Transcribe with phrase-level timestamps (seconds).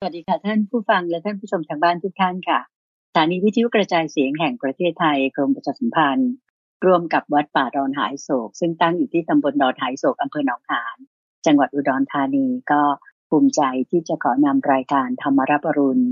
[0.00, 2.60] สวัสดีค่ะท่านผู้ฟังและท่านผู้ชมทางบ้านทุกท่านค่ะ
[3.10, 6.30] สถานีวิทยุกระจายเสียงแห่งประเทศไทยกรมประชาสัมพันธ์
[6.84, 10.96] ร่วมกับวัดป่าดอนหายโศก ซึ่งตั้งอยู่ที่ตำบลดอนหายโศกอำเภอหนองหาน
[11.46, 12.82] จังหวัดอุดรธานีก็
[13.28, 13.60] ภูมิใจ
[13.90, 16.04] ที่จะขอนำรายการธรรมรับอรุณ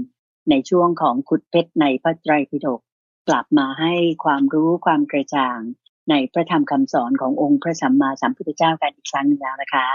[0.51, 2.81] ในช่วงของขุดเพชรในพระไตรปิฎก
[3.29, 3.95] กลับมาให้
[4.25, 5.59] ความรู้ความกระจ่าง
[6.11, 9.87] ในพระธรรมคำสอนขององค์พระสัมมาสัมพุทธเจ้ากันอีกครั้งหนึงแล้วนะคะ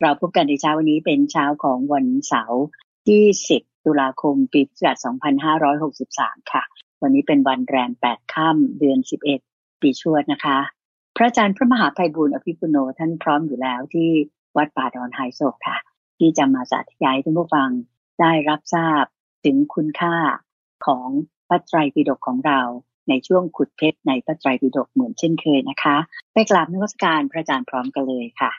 [0.00, 2.64] เราพบกันในเช้าวันนี้เป็นเช้าของวันเสาร์
[3.08, 3.22] ที่
[3.56, 4.96] 10 ตุลาคม ปีพุทธศักราช
[5.94, 6.62] 2563 ค่ะ
[7.02, 8.98] วันนี้เป็นวันแรม 8 ค่ำเดือน
[9.40, 10.58] 11 ปีชวดนะคะ
[11.16, 14.08] พระอาจารย์พระมหาภัยบุญอภิปุโนท่านพร้อมอยู่แล้วที่
[14.56, 15.78] วัดป่าดอนไฮโศกค่ะ
[16.18, 17.70] ที่จะมาสาธยายท่านผู้ฟัง
[18.20, 19.04] ได้รับทราบ
[19.44, 20.16] ถึงคุณค่า
[20.86, 21.08] ของ
[21.48, 22.60] พระไตรปิฎกของเรา
[23.08, 25.96] ในช่วงขุดเพชรในพระไตรปิฎกเหมือนเช่นเคยนะคะ
[26.32, 28.50] ไปกราบนมัสการพระอาจารย์พร้อมกันเลยค่ะ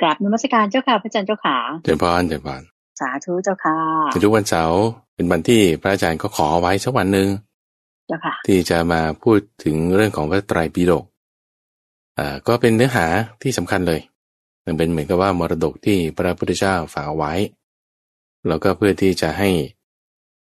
[0.00, 3.76] กราบนมัสการเจ้าค่ะพระอาจารย์เจ้าขาเจริญพรเจริญพร สาธุเจ้าค่ะ
[4.12, 4.80] ถึงทุกวันเสาร์
[5.14, 7.28] เป็นวันที่พระอาจารย์ก็ขอไว้สักวันหนึ่ง
[8.08, 11.04] เจ้าค่ะ ที่จะมาพูดถึงเรื่องของพระไตรปิฎก
[12.18, 13.06] อ่าก็เป็นเนื้อหา
[13.42, 14.00] ที่สำคัญเลย
[14.64, 17.34] มันเป็นเหมือนกับว่ามรดกที่พระพุทธเจ้าฝากเอาไว้
[18.48, 19.50] แล้วก็เพื่อที่จะให้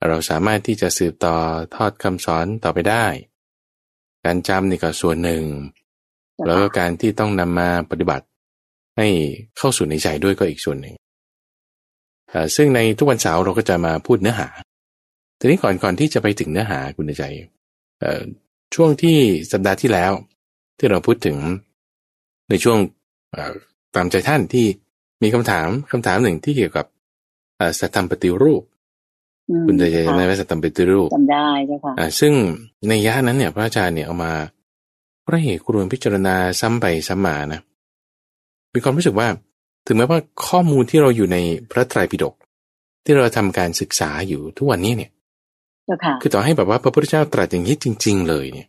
[0.06, 1.34] เราสามารถที่จะสืบต่อ
[1.75, 3.06] ทอดคำสอนต่อไปได้
[4.25, 5.42] การจำนี่ก็ส่วนหนึ่ง
[6.47, 8.27] แล้วก็การที่ต้องนำมาปฏิบัติ
[8.97, 9.08] ให้
[9.56, 11.11] เข้าสู่ในใจด้วยก็อีกส่วนหนึ่งอ่า
[12.56, 14.48] ซึ่งในทุกวันเสาร์เราก็จะมาพูดเนื้อหา
[15.38, 17.24] ทีนี้ก่อนก่อนที่จะไปถึงเนื้อหาคุณใจ
[18.00, 18.22] เอ่อ
[18.74, 19.16] ช่วงที่
[19.52, 20.12] สัปดาห์ที่แล้ว
[20.78, 21.36] ที่เราพูดถึง
[22.48, 22.78] ในช่วง
[23.33, 23.52] เอ่อ
[23.94, 24.66] ตามใจท่านที่
[25.22, 26.86] มีคำถามคำถามหนึ่งที่เกี่ยวกับ
[27.56, 28.62] เอ่อสัตธรรมปฏิรูป
[29.50, 32.33] อืมคุณใจจำได้ไหมค่ะสัตธรรมปฏิรูปจำได้เจ้าค่ะอ่าซึ่ง
[32.89, 34.33] ในย่านั้นเนี่ยพระอาจารย์เนี่ยเอามา
[35.27, 37.61] พระเหตุกรวนพิจารณาซ้ำไปซ้ำมานะ
[38.74, 39.28] มีความรู้สึกว่า
[39.86, 41.38] ถึงแม้ว่าข้อมูลที่เราอยู่ใน
[41.70, 42.34] พระไตรปิฎก
[43.05, 45.11] ที่เราทำการศึกษาอยู่ทุกวันนี้เนี่ย
[45.86, 48.69] เจ้าค่ะคือต่อให้แบบว่าพระพุทธเจ้าตรัสอย่างนี้จริง ๆ เลยเนี่ย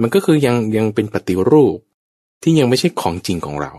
[0.00, 1.76] มันก็คือยังยังเป็นปฏิรูป
[2.42, 3.72] ที่ยังไม่ใช่ของจริงของเรา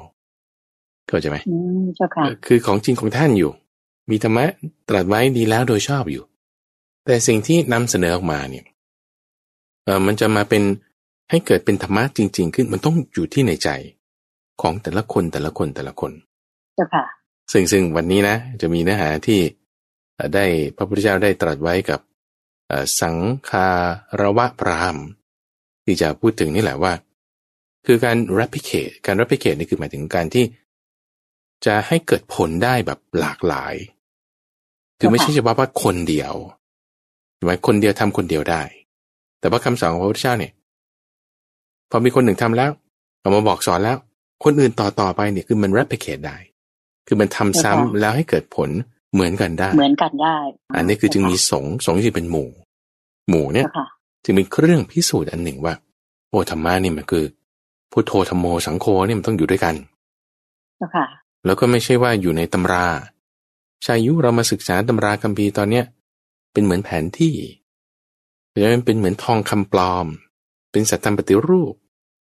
[1.07, 3.51] เข้าใจไหมอืมเจ้าค่ะเออคือของจริงของท่านอยู่
[4.09, 4.45] มีธรรมะ
[4.89, 6.23] ตรัสไว้ดีแล้วโดยชอบอยู่
[7.05, 8.65] แต่สิ่งที่นำเสนอออกมาเนี่ย
[9.85, 10.63] เออมันจะมาเป็น
[11.29, 13.69] ให้เกิดเป็นธรรมะจริง ๆ ขึ้นมันต้องอยู่ที่ในใจ
[14.61, 16.11] ของแต่ละคนแต่ละคนแต่ละคน
[16.75, 17.05] เจ้าค่ะ
[17.51, 19.39] ซึ่งซึ่งวันนี้นะ จะมีเนื้อหาที่
[20.35, 20.45] ได้
[20.75, 21.99] พระพุทธเจ้าได้ตรัสไว้กับ
[23.01, 23.17] สัง
[23.49, 23.67] คา
[24.21, 24.97] ระวะพราม
[25.85, 26.93] ที่จะพูดถึงนี่แหละว่า
[27.85, 30.45] คือการ replicate การ replicate นี่คือหมายถึงการที่
[31.65, 33.75] จะให้เกิดผลได้แบบหลากหลาย
[34.99, 36.33] คือไม่ใช่เฉพาะว่าคนเดียว
[37.35, 38.61] ใช่ไหมคนเดียวทำคนเดียวได้
[39.39, 40.53] แต่ว่าคำสอนของพระพุทธเจ้าเนี่ย
[41.89, 42.71] พอมีคนหนึ่งทำแล้ว
[43.19, 43.97] เอามาบอกสอนแล้ว
[44.43, 46.37] คนอื่นต่อต่อไปเนี่ยคือมัน replicate ได้
[47.13, 48.69] คือมันทำซ้ำค่ะแล้วให้เกิดผล
[49.13, 50.37] เหมือนกันได้ เหมือนกันได้
[50.75, 52.49] อันนี้คือจึงมีสงฆ์สงฆ์ที่เป็นหมู่
[53.29, 53.87] หมู่เนี่ยเจ้าค่ะ
[54.23, 55.73] จึงเป็นเครื่องพิสูจน์อันหนึ่งว่า
[56.29, 57.25] โอ้ธรรมะนี่มันคือ
[57.91, 59.75] พุทโธธรรมโมสังโฆนี่มันต้องอยู่ด้วยกัน
[60.77, 61.05] เจ้าค่ะ
[61.45, 62.87] แล้วก็ไม่ใช่ว่าอยู่ในตำรา
[63.85, 65.85] ชายุเรามาศึกษาตำราคัมภีร์ตอนเนี้ย
[66.53, 67.35] เป็นเหมือนแผนที่
[68.51, 70.07] หรือมันเป็นเหมือนทองคำปลอม
[70.71, 71.73] เป็นสัตธรรมปฏิรูป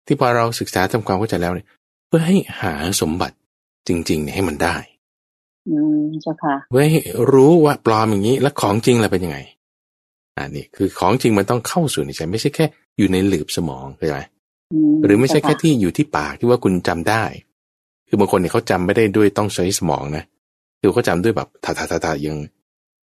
[0.06, 1.66] ที่พอเราศึกษาทำความเข้าใจแล้วเนี่ย
[2.06, 3.36] เพื่อให้หาสมบัติ
[3.86, 4.76] จริงๆเนี่ยให้มันได้
[5.70, 7.00] อืมเจ้าค่ะเพื่อให้
[7.32, 9.38] รู้ว่าปลอมอย่างนี้ แล้วของจริงล่ะเป็นยังไง
[10.36, 12.64] อันนี้คือของจริงมันต้องเข้าสู่ในใจไม่ใช่แค่
[12.98, 14.22] อยู่ในหลืบสมองเข้าใจไหม
[14.72, 17.24] อืมหรือไม่ใช่แค่เจ้าะที่อยู่ที่ปากที่ว่าคุณจำได้
[18.08, 20.24] คือบางคนเนี่ยเขาจำไม่ได้ด้วยต้องใช้สมองนะ
[20.80, 22.36] คือเขาจำด้วยแบบทาทาทาทายัง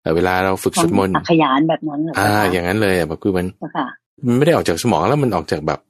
[0.03, 3.87] เอ่อเวลาเราฝึกสวดมนต์อักขยานแบบนั้นเหรออ่าเจ้าค่ะอย่างนั้นเลยอะแบบคือมันเจ้าค่ะ
[4.27, 5.81] มันไม่ได้ออกจากสมองแล้วมันออกจากแบบ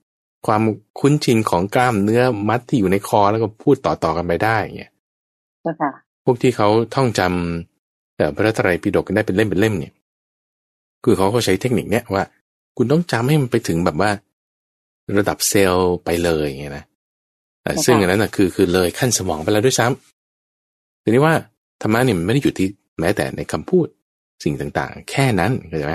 [0.46, 0.62] ความ
[1.00, 4.90] คุ้นชินของกล้ามเนื้อมัดที่อยู่ในคอแล้วก็พูดต่อๆกันไปได้อย่างเงี้ย
[5.62, 5.90] เจ้าค่ะ
[6.24, 9.92] พวกที่เขาท่องจำแต่พระไตรปิฎกกันได้เป็นเล่มเป็นเล่มเนี่ย
[11.04, 12.24] คือเขาก็ใช้เทคนิคเนี้ยว่า
[12.76, 14.10] คุณต้องจำให้มันไปถึงแบบว่า
[15.18, 16.84] ระดับเซลล์ไปเลยอย่างเงี้ยนะ
[17.66, 21.34] อะค่ะซึ่งอันนั้นนะคือคือเลยขั้นสมองไปแล้วด้วยซ้ำทีนี้ว่า
[21.82, 22.68] ธรรมะเนี่ยมันไม่ได้อยู่ที่
[23.00, 23.86] แม้แต่ในคำพูด
[24.44, 25.94] สิ่งต่างๆ แค่นั้นเข้าใจไหม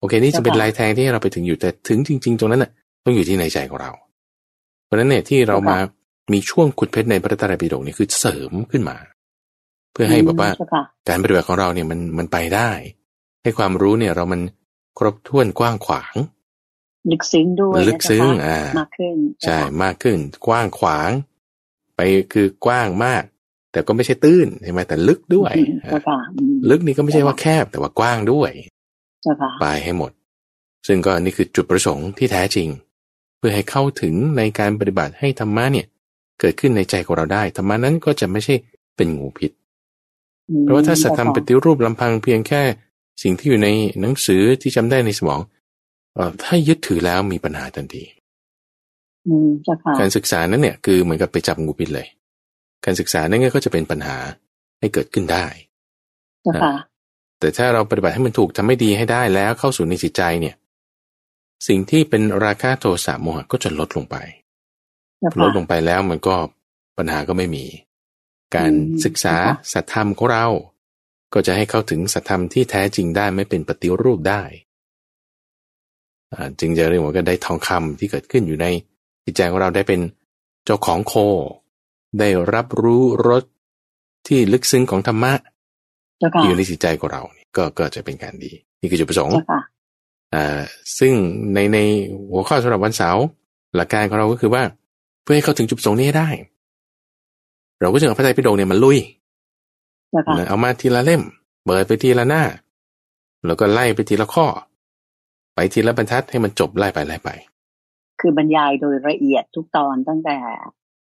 [0.00, 2.70] โอเค นี่จะเป็นลายแทงที่ให้เราไปถึงอยู่แต่ถึงจริง ๆ ตรงนั้นน่ะ
[3.08, 3.92] ต้องอยู่ที่ในใจของเรา
[4.84, 5.78] เพราะฉะนั้นเนี่ยที่เรามา
[6.32, 8.96] มีช่วงขุดเพชรในพระไตรปิฎกเนี่ยคือเสริมขึ้นมา
[9.92, 12.70] เพื่อให้แบบว่าเจ้าค่ะการปฏิบัติของเราเนี่ยมันมันไปได้
[13.42, 14.40] ให้ความรู้เนี่ยเรามัน
[14.98, 16.14] ครบถ้วนกว้างขวาง
[17.10, 21.10] ลึกซึ้งด้วยลึกซึ้งนะเจ้าค่ะอ่ามากขึ้นใช่เจ้าค่ะมากขึ้น กว้างขวาง
[21.96, 22.00] ไป
[22.32, 23.22] คือกว้างมาก
[23.72, 28.50] แต่ก็ไม่ใช่ตื้นใช่ไหมแต่ลึกด้วยอืมอ่าเจ้าค่ะอืมลึกนี่ก็ไม่ใช่ว่าแคบแต่ว่ากว้างด้วย
[29.22, 30.12] เจ้าค่ะไปให้หมด
[30.86, 32.68] ซึ่งก็นี่คือจุดประสงค์ที่แท้จริง
[33.38, 35.86] เพื่อให้เข้าถึงในการปฏิบัติให้ธรรมะเนี่ย
[36.40, 38.54] เกิดขึ้นในใจของเราได้ธรรมะนั้นก็จะไม่ใช่
[38.96, 39.50] เป็นงูพิษ
[40.50, 42.62] อืมเพราะว่าถ้าสัตธรรมปเจ้าค่ะฏิรูปลำพังเพียงแค่
[43.22, 43.68] สิ่งที่อยู่ใน
[44.00, 45.40] หนังสือที่จำได้ในสมอง
[46.14, 48.04] เอ่อถ้ายึดถือแล้วมีปัญหาทันที
[49.26, 52.08] อืมเจ้าค่ะการศึกษานั้นเนี่ยคือเหมือนกับไปจับงูพิษเลย
[52.84, 54.16] การศึกษานั่นก็จะเป็นปัญหา
[54.80, 55.46] ให้เกิดขึ้นได้
[56.42, 56.72] เจ้าค่ะ
[57.40, 60.54] แต่ถ้าเราปฏิบัติให้มันถูกทำให้ดีให้ได้แล้วเข้าสู่ในจิตใจเนี่ย
[61.66, 64.16] สิ่งที่เป็นราคะโทสะโมหะก็จะลดลงไป
[65.18, 66.36] เจ้าลค่ะดลงไปแล้วมันก็
[66.98, 67.64] ปัญหาก็ไม่มี
[68.54, 70.46] การอืมศึกษาค่ะสัตธรรมของเรา
[71.34, 74.42] ก็จะให้เข้าถึงสัตธรรมที่แท้จริงได้ไม่เป็นปฏิรูปได้
[76.32, 78.66] อ่าจึงจะเรียกว่าก็ได้ทองคำที่เกิดขึ้นอยู่ใน
[79.24, 80.00] จิตใจของเราได้เป็น
[80.64, 81.14] เจ้าของโค
[82.18, 83.44] ได้รับรู้รส
[84.26, 85.32] ที่ลึกซึ้งของธรรมะ
[86.18, 88.50] เจ้าค่ะที่อยู่ในจิตใจของเราเนี่ยก็ก็จะเป็นการดี
[88.80, 89.62] นี่คือจุดประสงค์เจ้าค่ะอ่า
[90.98, 91.12] ซึ่ง
[91.54, 91.78] ในใน
[92.30, 93.24] หัวข้อสำหรับวันเสาร์
[93.76, 94.62] หลักการของเราก็คือว่า
[95.22, 96.28] เพื่อให้เข้าถึงจุดประสงค์นี้ให้ได้
[97.80, 98.98] เราก็จะเอาพระไตรปิฎกเนี่ยมันลุย
[100.10, 101.22] เจ้าค่ะนะเอามาทีละเล่ม
[101.64, 102.42] เปิดไปทีละหน้า
[103.46, 104.46] แล้วก็ไล่ไปทีละข้อ
[105.54, 107.30] ไปทีละบรรทัดให้มันจบไล่ไปไล่ไป
[108.20, 110.38] คือบรรยายโดยละเอียดทุกตอนตั้งแต่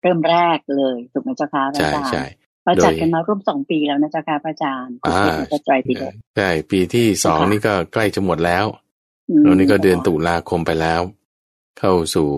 [0.01, 2.23] เริ่มแรกเลยถูกไหมเจ้าค่ะพระใช่อาจารย์ใช่
[2.63, 8.84] เราจัดโดยกันมาร่วมสองปีแล้วนะเจ้าค่ะพระอาจารย์อ่าพระไตรปิฎกใช่ปีที่สองค่ะนี่ก็ใกล้จะหมดแล้วอืม
[9.41, 11.01] แล้วนี่ก็เดือนตุลาคมไปแล้ว
[11.79, 12.29] เข้าสู่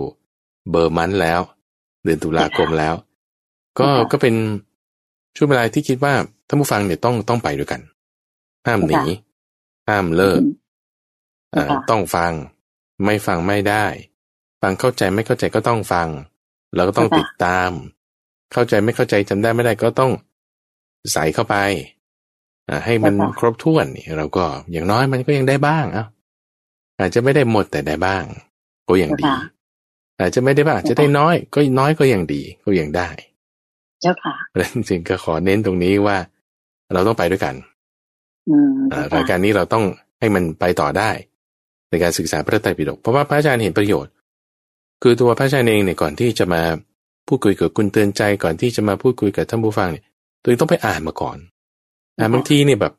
[0.71, 1.41] เบอร์มันแล้ว
[2.03, 2.93] เดือนตุลาคมแล้ว
[3.79, 4.35] ก็ก็เป็น
[5.35, 6.13] ช่วงเวลาที่คิดว่า
[6.47, 7.81] ท่านผู้ฟังเนี่ยต้องต้องไปด้วยกัน
[8.65, 9.01] ห้ามหนี
[9.89, 10.41] ห้ามเลิก
[11.51, 12.31] เอ่อค่ะต้องฟัง
[13.05, 13.85] ไม่ฟังไม่ได้
[14.61, 16.07] ฟังเข้าใจไม่เข้าใจก็ต้องฟัง
[16.75, 17.69] แล้วก็ต้องค่ะติดตาม
[18.53, 20.11] เข้าใจไม่เข้าใจจำได้ไม่ได้ก็ต้อง
[21.13, 21.55] ใส่เข้าไป
[22.69, 26.05] อ่าให้มันค่ะครบถ้วนนี่เราก็อย่างน้อยมันก็ยังได้บ้างเอ้า
[26.99, 28.23] อาจจะไม่ได้หมดแต่ได้บ้าง
[28.87, 29.37] ก็ยังดีค่ะ
[30.19, 33.09] อาจจะไม่ได้บ้างอาจจะได้น้อย ก็น้อยก็ยังดีก็ยังได้
[34.01, 36.17] เจ้าค่ะเพราะฉะนั้นจึงก็ขอเน้นตรงนี้ว่า
[36.93, 37.55] เราต้องไปด้วยกัน
[38.49, 39.83] อืมอ่าเจ้ารายค่ะการนี้เราต้อง
[40.19, 41.09] ให้มันไปต่อได้
[41.89, 44.13] ในการศึกษาพระไตรปิฎกเพราะว่าพระอาจารย์เห็นประโยชน์
[45.01, 46.61] คือตัวพระอาจารย์เองเนี่ยก่อนที่จะมา
[47.27, 50.03] พูดคุยกับคุณเตือนใจก่อนที่จะมาพูดคุยกับท่านผู้ฟังเนี่ย
[50.41, 51.37] ตัวเองต้องไปอ่านมาก่อน
[52.17, 52.93] อ่านบางทีเนี่ยแบบ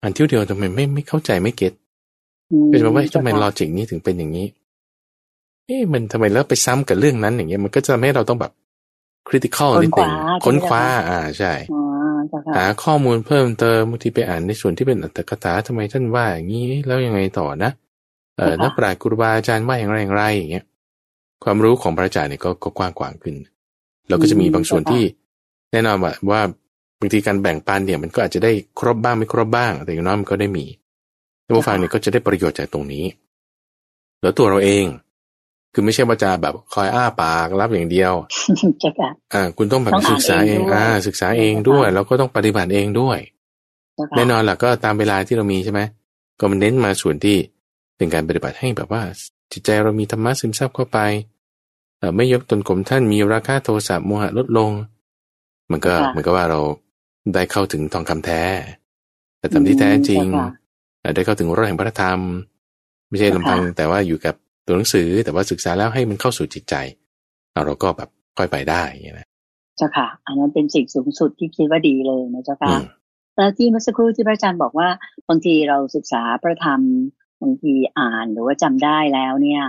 [0.00, 1.72] อ่านเที่ยวเดียวทำไมไม่ไม่เข้าใจไม่เก็ต
[2.50, 4.46] อืมก็จะบอกว่าทำไมเจ้าลอค่ะจิกนี้ถึงเป็นอย่างนี้
[5.66, 8.52] เอ๊ะมันทำไมแล้วไปซ้ำกับเรื่องนั้นอย่างเงี้ยมันก็จะทำให้เราต้องแบบ
[9.28, 10.12] critical นิดหนึ่ง
[10.44, 11.82] ค้นคว้า อ่าใช่อ๋อ
[12.28, 17.70] เจ้าค่ะหาข้อมูลเพิ่มเติมบางทีไปอ่านในส่วนที่เป็นอัตถกถาทำไมท่านว่าอย่างนี้แล้วยังไงต่อนะ
[18.36, 20.64] เออค่ะนักปราชญ์ครูบาอาจารย์ว่าอย่างไรอย่างไรอย่างเงี้ย
[21.44, 23.34] ความรู้ของพระอาจารย์เนี่ยก็ก็กว้างขวางขึ้น
[24.08, 25.02] แล้วก็จะมีบางส่วนที่
[25.72, 26.40] แน่นอนว่าว่า
[27.00, 30.64] บางทีการแบ่งปันเนี่ยมันก็อาจจะได้ครบบ้างไม่ครบบ้าง แต่อย่างน้อยมันก็ได้มี
[31.48, 33.04] ท่านผู้ฟังเนี่ยก็จะได้ประโยชน์จากตรงนี้
[34.22, 34.84] แล้วตัวเราเอง
[35.72, 38.12] คือไม่ใช่ว่าจะแบบคอยอ้าปากรับอย่างเดียว
[38.80, 43.18] เจ้าค่ะอ่า คุณต้องแบบต้องอ่านศึกษาเองเองด้วยอ่า ศึกษาเองด้วย แล้วก็ต้องปฏิบัติเองด้วย
[43.94, 45.80] เจ้าค่ะแน่นอนล่ะก็ตามเวลาที่เรามีใช่ไหม
[46.38, 47.36] ก็มันเน้นมาส่วนที่
[47.96, 49.02] เป็นการปฏิบัติให้แบบว่า
[49.52, 50.98] จิตใจเรามีธรรมะซึมซับเข้าไป
[51.98, 54.70] เอ่อไม่ยกตนข่มท่านมีราคะโทสะโมหะลดลง
[55.70, 56.60] มันก็เหมือนกับว่าเรา
[57.34, 58.42] ได้เข้าถึงทองคำแท้
[59.38, 60.57] แต่ทำที่แท้จริงเจ้าค่ะเอ่อ
[61.14, 62.20] ได้เข้าถึงรสแห่งพระธรรม
[63.08, 64.34] ไม่ใช่ลำพังค่ะแต่ว่าอยู่กับ
[64.66, 66.74] ตัวหนังสือแต่ว่าศึกษาแล้วให้มันเข้าสู่จิตใจ
[67.52, 68.08] เอาเราก็แบบ
[68.38, 69.26] ค่อยไปได้อย่างเงี้ยนะ
[69.76, 72.82] เจ้าค่ะ อันนั้นเป็นสิ่งสูงสุดที่คิดว่าดีเลยนะเจ้าอืค่ะม
[73.36, 74.88] แล้วที่เมื่อสักครู่ที่พระอาจารย์บอกว่า
[75.28, 76.80] บางทีเราศึกษาพระธรรม
[77.42, 79.62] บางทีอ่านหรือว่าจำได้แล้วเนี่ย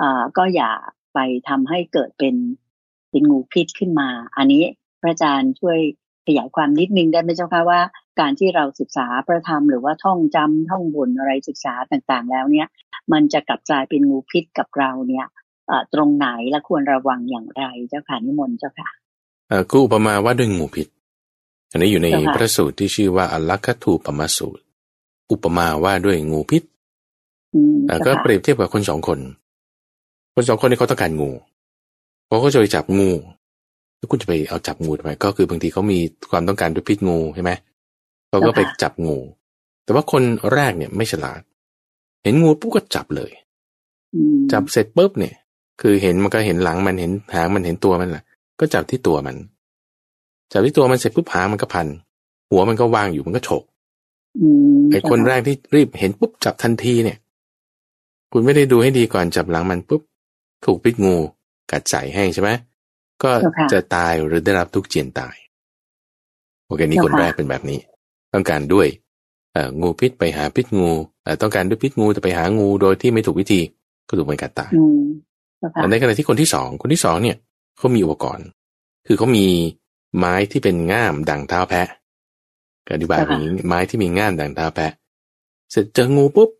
[0.00, 0.70] อ่าก็อย่า
[1.14, 1.18] ไป
[1.48, 2.34] ทำให้เกิดเป็น
[3.10, 4.64] เป็นงูพิษขึ้นมา อันนี้
[5.00, 5.78] พระอาจารย์ช่วย
[6.26, 7.80] ขยายความนิดนึงได้ไหมเจ้าค่ะว่า
[8.20, 12.66] การที่เราศึกษาพระธรรมหรือว่าท่องจำท่องบนอะไรศึกษาต่างๆ แล้วเนี่ย
[13.12, 15.26] มันจะกลับกลายเป็นงูพิษกับเราเนี่ย
[15.66, 18.90] เอ่อตรงไหนและควรระวังอย่างไรเจ้าค่ะนิมนต์เจ้าค่ะ
[19.48, 20.86] เอ่อก็อุปมาว่าด้วยงูพิษ
[21.70, 24.62] อันนี้อยู่ในเจ้าค่ะพระสูตรที่ชื่อว่าอลักขทูปมาสูตร
[25.32, 26.62] อุปมาว่าด้วยงูพิษ
[27.54, 29.18] อืมเอ่อเจ้าก็ค่ะเปรียบเทียบกับคนสองคน
[30.34, 31.30] คนสองคนนี้เขาต้องการงู
[32.26, 33.10] เขาก็จะไปจับงู
[34.02, 35.98] แล้วคุณจะไปเอาจับงูทำไมก็คือบางทีเขามี
[36.30, 37.52] ความต้องการด้วยพิษงูใช่ไหม
[38.28, 39.18] เขาก็ไปจับงู
[39.84, 40.22] แต่ว่าคน
[40.54, 41.40] แรกเนี่ยไม่ฉลาด
[42.22, 43.30] เห็นงูปุ๊บก็จับเลย
[44.14, 45.34] อืมจับเสร็จปุ๊บเนี่ย
[45.80, 48.24] คือเห็นมันก็เห็นหลังมันเห็นหางมันเห็นตัวมันแหละ
[48.60, 49.36] ก็จับที่ตัวมัน
[50.52, 51.86] จับที่ตัวมันเสร็จปุ๊บหางมันก็พัน
[52.50, 53.62] หัวมันก็วางอยู่มันก็ฉก
[54.40, 54.46] อื
[54.78, 57.18] มไอ้คนเจ้าะแรกที่รีบเห็นปุ๊บจับทันทีเนี่ย
[58.32, 60.02] คุณไม่ได้ดูให้ดีก่อนจับหลังมันปุ๊บ
[60.64, 61.16] ถูกพิษงู
[61.70, 62.50] กัดใส่ให้ใช่ไหม
[63.24, 63.30] ก็
[63.72, 65.36] จะตายหรือได้รับทุกข์เจียนตาย
[66.66, 67.80] โอเคนี่คนแรกเป็นแบบนี้
[68.34, 68.88] ต้องการด้วย
[69.52, 70.90] เอ่องูพิษไปหาพิษงู
[71.24, 73.60] เอ่อต้องการด้วยพิษงูแต่ไปหางูโดยที่ไม่ถูกวิธี
[74.08, 75.02] ก็ถูกมันกัดตายอืม
[75.58, 77.36] เจ้าค่ะแต่ในขณะที่คนที่สองคนที่สองเนี่ย
[77.78, 78.46] เขามีอุปกรณ์
[79.06, 79.46] คือเขามี
[80.18, 81.88] ไม้ที่เป็นง่ามดังเท้าแพะ
[82.94, 84.92] อธิบายอย่างนี้ไม้ที่มีง่ามดังตาแปะ
[85.70, 86.50] เสร็จเจองูปุ๊บ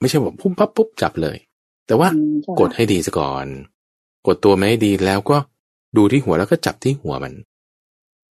[0.00, 1.36] ไม่ใช่แบบพุ่มปั๊บปุ๊บจับเลย
[1.86, 3.46] แต่ว่าอืมเจ้าค่ะกดให้ดีซะก่อน
[4.26, 5.36] กดตัวมันให้ดีแล้วก็
[5.96, 7.32] ดูที่หัวแล้วก็จับที่หัวมัน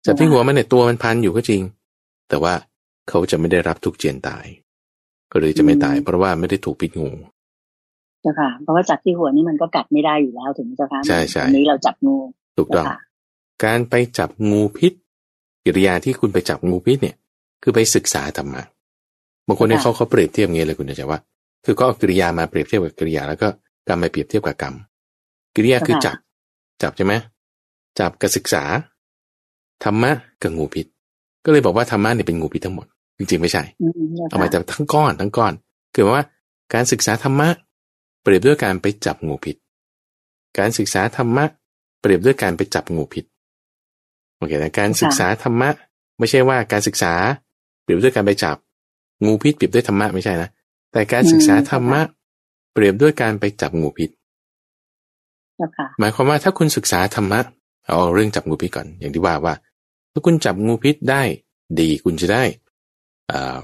[0.06, 1.62] จับที่หัวมันเนี่ยตัวมันพันอยู่ก็จริง
[2.28, 2.52] แต่ว่า
[3.08, 4.44] เขาจะไม่ได้รับทุกเจียนตาย
[5.32, 7.10] ก็เลยจะไม่ตาย เพราะว่าไม่ได้ถูกพิษงู
[8.22, 12.16] เจ้าค่ะ เพราะว่าจับที่หัวนี่มันก็กัดไม่ได้อยู่แล้วถึงเจ้าค่ะใช่ใช่อันนี้เราจับงู
[12.58, 12.98] ถูกต้องเจ้าค่ะ
[13.64, 14.92] การไปจับงูพิษ
[15.64, 17.16] กิริยาที่คุณไปจับงูพิษเนี่ย
[17.62, 18.62] คือไปศึกษาธรรมะ
[19.46, 21.20] บางคนเนี่ยเขาเขาเปรียบเทียบอย่างนี้เลยคุณจะว่า
[21.64, 23.48] คือก็เอากิริยามาเปรียบเทียบกับกิริยาแล้วก็
[23.88, 24.74] กรรมไปเปรียบเทียบกับกรรม
[25.56, 26.16] กิริยาคือจับ
[26.82, 27.14] จับใช่ไหม
[27.98, 28.64] จับกับศึกษา
[29.84, 30.10] ธรรมะ
[30.42, 30.86] กับงูพิษ
[31.44, 32.86] ก็เลยบอกว่าธรรมะเนี่ยเป็นงูพิษทั้งหมด
[33.18, 35.52] จริงๆไม่ใช่อืมเจ้าทำไมค่ะแต่ทั้งก้อนทั้งก้อน
[35.94, 36.24] คือว่า
[36.74, 37.48] การศึกษาธรรมะ
[38.22, 39.56] เปรียบด้วยการไปจับงูพิษ
[40.58, 41.44] การศึกษาธรรมะ
[42.00, 43.24] เปรียบด้วยการไปจับงูพิษ
[44.36, 45.68] โอเคนะการศึกษาธรรมะ
[46.18, 47.12] ไม่ใช่ว่าการศึกษา
[47.82, 48.56] เปรียบด้วยการไปจับ
[49.24, 50.48] งูพิษเปรียบด้วยธรรมะไม่ใช่นะ
[50.92, 52.00] แต่การศึกษาธรรมะ
[52.72, 54.10] เปรียบด้วยการไปจับงูพิษ
[55.56, 57.40] เจ้าค่ะหมายความว่าถ้าคุณศึกษาธรรมะ
[57.86, 59.54] เอาเรื่องจับงูพิษก่อน อย่างที่ว่าว่า
[60.12, 61.22] ถ้าคุณจับงูพิษได้
[61.80, 62.42] ดีคุณจะได้
[63.30, 63.58] อ่า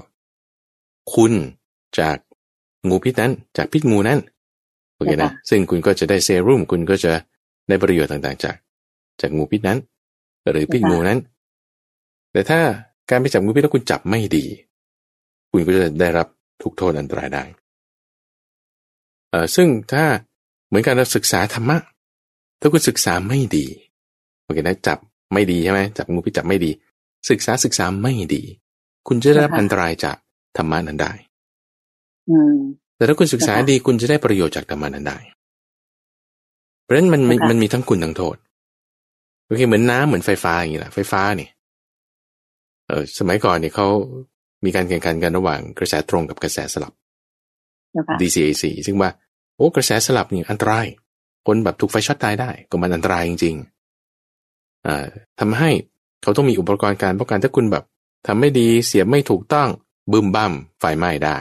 [1.13, 1.33] คุณ
[1.99, 2.17] จาก
[2.89, 4.19] งูพิษนั้นจากพิษงูนั้น
[4.95, 7.11] โอเคนะค่ะซึ่งคุณก็จะได้เซรุ่มคุณก็จะ
[7.67, 8.55] ได้ประโยชน์ต่างๆ จาก
[9.21, 9.79] จากงูพิษนั้น
[10.51, 11.19] หรือพิษงูนั้น
[12.31, 12.59] แต่ถ้า
[13.09, 14.45] การไปจับงูพิษแล้วคุณจับไม่ดี
[15.51, 16.27] คุณก็จะได้รับ
[16.61, 17.43] ทุกโทษอันตรายได้
[19.29, 20.03] เอ่อซึ่งถ้า
[20.67, 21.77] เหมือนการเราศึกษาธรรมะ
[22.59, 23.90] ถ้าคุณศึกษาไม่ดีโอ
[24.53, 24.97] เคนะจับ
[25.33, 26.71] ไม่ดีใช่ไหมจับงูพิษจับไม่ดี
[27.29, 28.41] ศึกษาศึกษาไม่ดี
[29.07, 30.17] คุณจะได้รับค่ะอันตรายจาก
[30.57, 31.11] ธรรมะนั้นได้
[32.29, 32.55] อืม
[32.97, 35.17] แต่ถ้าคุณศึกษาค่ะดีคุณจะได้ประโยชน์จากธรรมะนั้นได้
[36.83, 38.37] เพราะฉะนั้นมันมันค่ะมันมีทั้งคุณทั้งโทษ
[39.45, 41.51] โอเคเหมือนน้ำเหมือนไฟฟ้าอย่างนี้แหละไฟฟ้าเนี่ย
[42.87, 43.87] เออสมัยก่อนเนี่ยเขา
[44.65, 46.93] มีการแข่งขันกันระหว่างกระแสตรงกับกระแสสลับ
[47.91, 49.09] เจ้าค่ะ DCAC ซึ่งว่า
[49.55, 50.87] โอ้กระแสสลับนี่อันตราย
[51.47, 53.55] คนแบบถูกไฟช็อตตายได้ ก็มันอันตรายจริง
[54.81, 55.05] ๆอ่า
[55.39, 55.69] ทำให้
[56.21, 57.83] เขาต้องมีอุปกรณ์การป้องกันถ้าคุณแบบ
[58.27, 59.69] ทำไม่ดีเสียบไม่ถูกต้อง
[60.11, 61.37] บึมบั่มไฟไหม้ได้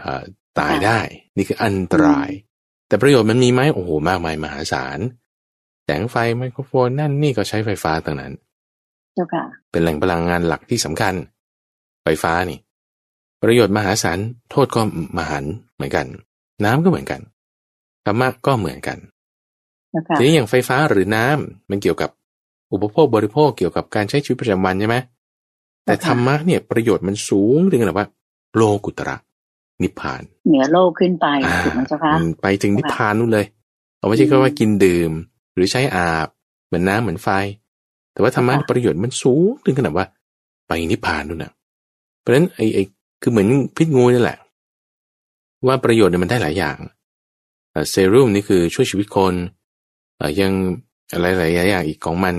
[0.00, 0.22] อ่า
[0.58, 0.98] ตายได้
[1.36, 2.30] นี่คืออันตราย
[2.88, 4.98] แต่ประโยชน์มันมีไหมโอ้โหมากมายมหาศาล
[5.84, 8.32] แสงไฟไมโครโฟนนั่นนี่ก็ใช้ไฟฟ้าต่างนั้น
[9.14, 11.14] เจ้าค่ะเป็นแหล่งพลังงานหลักที่สำคัญ
[12.02, 12.58] ไฟฟ้านี่
[13.42, 14.18] ประโยชน์มหาศาล
[14.50, 14.80] โทษก็
[15.18, 16.06] มหันต์เหมือนกัน
[16.64, 17.20] น้ำก็เหมือนกัน
[18.04, 19.17] ธรรมะก็เหมือนกันเจ้าค่ะ
[20.18, 22.10] ทีนี้อย่างไฟฟ้าหรือน้ำมันเกี่ยวกับ
[22.72, 24.96] อุปโภคบริโภคเกี่ยวกับการใช้ชีวิตประจำวันใช่ไหม
[25.84, 28.08] แต่ธรรมะเนี่ยประโยชน์มันสูงถึงขนาดว่า
[28.56, 29.16] โลกุตระ
[29.82, 33.46] นิพพาน เหนือโลกขึ้นไปอ่าถูกไหมเจ้าค่ะมันไปถึงนิพพานนู่นเลย
[33.98, 35.10] เอาไม่ใช่แค่ว่ากินดื่ม
[35.54, 36.28] หรือใช้อาบ
[36.66, 37.28] เหมือนน้ำเหมือนไฟ
[38.12, 40.06] แต่ว่าธรรมะค่ะประโยชน์มันสูงถึงขนาดว่า
[40.66, 41.52] ไปนิพพานนู่นน่ะ
[42.20, 42.82] เพราะฉะนั้นไอ้ไอ้
[43.22, 44.38] คือเหมือนพิษงูนี่แหละ
[45.66, 46.76] ว่าประโยชน์เนี่ยมันได้หลายอย่าง
[47.72, 49.56] เอ่อเซรุ่มนี่คือช่วยชีวิตคนเอ่อ
[50.40, 50.52] ยัง
[51.12, 52.34] อะไรหลายอย่างอีกของมัน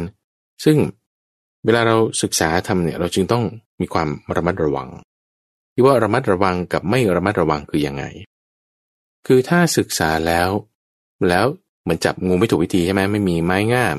[0.63, 0.77] ซึ่ง
[1.65, 3.43] เวลาเราศึกษาทำเนี่ยเราจึงต้อง
[3.81, 4.89] มีความระมัดระวัง
[5.74, 8.03] ที่ว่าระมัดระวังกับไม่ระมัดระวังคือยังไง
[9.27, 10.50] คือถ้าศึกษาแล้ว
[11.29, 11.45] แล้ว
[11.81, 13.98] เหมือนจับงูไม่ถูกวิธีใช่ไหมไม่มีไม้งาม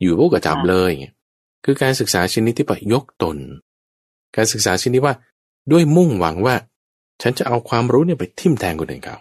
[0.00, 0.90] อยู่พวกก็จับเลย
[1.64, 3.36] คือการศึกษาชนิดที่แบบยกตน
[4.36, 5.14] การศึกษาชนิดว่า
[5.72, 6.54] ด้วยมุ่งหวังว่า
[7.22, 9.16] ฉันจะเอาความรู้เนี่ยไปทิ่มแทงคนอื่นเขา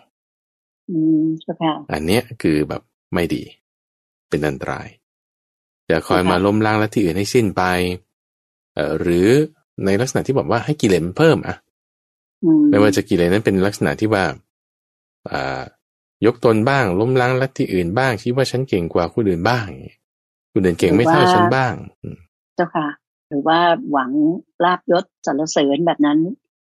[0.89, 2.81] อืมเจ้าค่ะอันเนี้ยคือแบบ
[3.13, 3.43] ไม่ดี
[4.29, 4.88] เป็นอันตราย
[5.89, 7.63] จะคอยค่ะมาล้มล้างและที่อื่นให้สิ้นไป
[8.75, 9.27] เอ่อหรือ
[9.86, 11.55] ในลักษณะที่บอกว่าให้กิเลสมันเพิ่มอะ
[12.43, 14.24] อืมไม่ว่าจะกิเลสนั้นเป็นลักษณะที่ว่า
[15.31, 15.62] อ่า
[16.25, 19.65] ยกตนบ้าง ล้มล้างลัทธิอื่นบ้างคิดว่าฉันเก่งกว่าคนอื่นบ้าง
[20.51, 22.17] คนอื่นเก่งไม่เท่าฉันบ้างอืม
[22.55, 22.88] เจ้าค่ะ
[23.29, 23.59] หรือว่า
[23.91, 24.12] หวัง
[24.63, 26.19] ลาบยศสรรเสริญแบบนั้น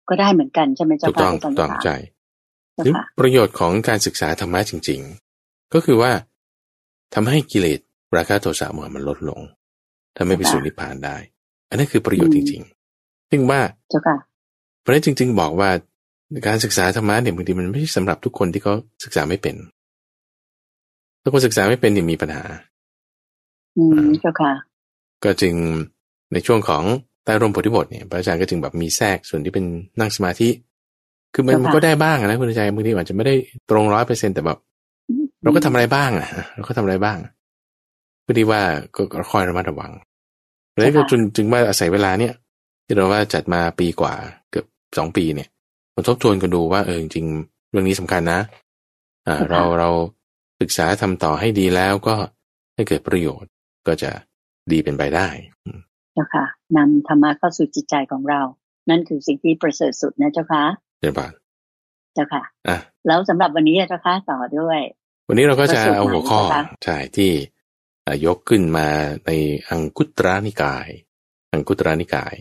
[0.09, 1.95] ก็ได้เหมือนกันใช่ไหมเจ้าถูกค่ะต้องอาจาถูรย์กต้องคะใช่
[2.73, 5.01] เจ้าซึ่งค่ะประโยชน์ของการศึกษาธรรมะจริง
[5.37, 6.11] ๆ ก็คือว่า
[7.13, 7.79] ทำให้กิเลส
[8.17, 9.41] ราคะโทสะโมหะมันลดลง
[10.17, 11.15] ทำให้ไปสู่นิพพานได้
[11.69, 14.15] อันนั้นคือประโยชน์จริงๆซึ่งว่าเจ้าค่ะ
[14.81, 15.69] เพราะฉะนั้นจริง ๆ บอกว่า
[16.47, 18.73] การศึกษาธรรมะเนี่ยบางทีมันไม่ใช่สำหรับทุกคนที่เขา
[19.03, 19.55] ศึกษาไม่เป็น
[21.21, 22.43] ถ้าคนศึกษาไม่เป็นเนี่ยมีปัญหา
[23.77, 24.51] อืมเจ้าค่ะ
[25.23, 25.55] ก็จึง
[26.33, 26.83] ในช่วงของ
[27.25, 29.65] ใต้ร่มโพธิบทเนี่ยพระอาจารย์ก็จึงแบบมีแทรกส่วนที่เป็น
[29.99, 30.49] นั่งสมาธิ
[31.33, 33.35] คือมันเจ้าค่ะมันก็ได้บ้างนะคุณใจบางทีอาจจะไม่ได้
[33.69, 34.57] ตรงร้อยเปอร์เซ็นแต่แบบ
[35.41, 37.17] เราก็ทำอะไรบ้างอะเราก็ทำอะไรบ้าง
[38.21, 38.61] เพื่อที่ว่า
[38.95, 39.91] ก็ก็คอยระมัดระวัง
[40.77, 42.33] แล้วก็จึงจึงว่าอาศัยเวลาเนี่ย
[42.85, 44.13] ที่เราว่าจัดมาปีกว่า
[44.51, 44.65] เกือบ
[44.97, 45.49] สองปีเนี่ย
[45.95, 48.39] มาทบทวนกันดูว่าเออจริงๆเรื่องนี้สำคัญนะ
[49.27, 49.89] อ่าค่ะเราเรา
[50.61, 52.15] ศึกษาทำต่อให้ดีแล้วก็
[52.75, 53.51] ให้เกิดประโยชน์
[53.87, 54.11] ก็จะ
[54.71, 55.27] ดีเป็นไปได้
[55.65, 55.79] อืม
[56.13, 56.45] เจ้จ้าค่ะ
[56.77, 58.41] นำธรรมะเข้าสู่จิตใจของเรา
[58.89, 60.63] นั่นคือสิ่งที่ประเสริฐสุดนะเจ้าค่ะ
[60.99, 61.33] เจ้าบาน
[62.13, 62.77] เจ้าค่ะอะ
[63.07, 64.79] แล้วสำหรับวันนี้เจ้าค่ะต่อด้วย
[65.29, 67.31] วันนี้เราก็จะประสูตรเอาหัวข้อไหนนะคะใช่ที่
[68.03, 68.87] เอ่อยกขึ้นมา
[69.25, 69.31] ใน
[69.69, 70.87] อังคุตระนิกาย
[71.51, 72.35] อังคุตระนิกาย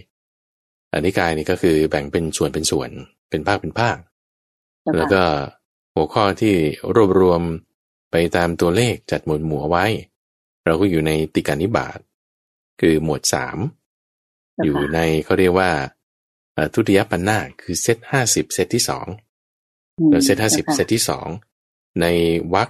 [0.93, 2.91] อันนิกายนี่ก็คือแบ่งเป็นส่วนเป็นส่วน
[3.31, 3.99] เป็นภาคเป็นภาค
[4.83, 5.25] เจ้าแล้วค่ะก็
[5.95, 6.55] หัวข้อที่
[6.95, 7.43] รวบรวม
[8.11, 9.87] ไปตามตัวเลขจัดหมวดหมู่เอาไว้
[10.65, 11.99] เราก็อยู่ในติกานิบาต
[12.81, 13.59] คือหมวดสาม
[14.55, 15.71] เจ้าค่ะอยู่ในเขาเรียกว่า
[16.55, 19.07] เอ่อทุติยปันนาคคือเซตห้าสิบเซตที่สอง
[19.99, 21.29] อืมแล้วเซตห้าสิบจ้ค่ะเซตที่สอง
[22.01, 22.07] ใน
[22.55, 22.69] วรรค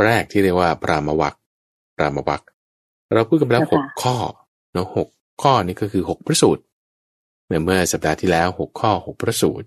[0.00, 1.34] แรกที่เรียกว่าปรามวรรค
[1.96, 2.42] ปรามวรรค
[3.14, 4.16] เราพูดกันไปแล้วหกข้อ
[4.72, 5.08] เนาะหก
[5.42, 6.62] ข้อนี่ก็คือหกพระสูตร
[7.46, 9.66] เมื่อเมื่อสัปดาห์ที่แล้วหกข้อหกพระสูตร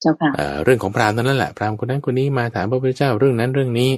[0.00, 3.90] เจ้าค่ะเอ่อเรื่องของพราหมณ์นั่นแหละพราหมณ์คนนั้นคนนี้มาถามพระพุทธเจ้าเรื่องนั้นเรื่องนี้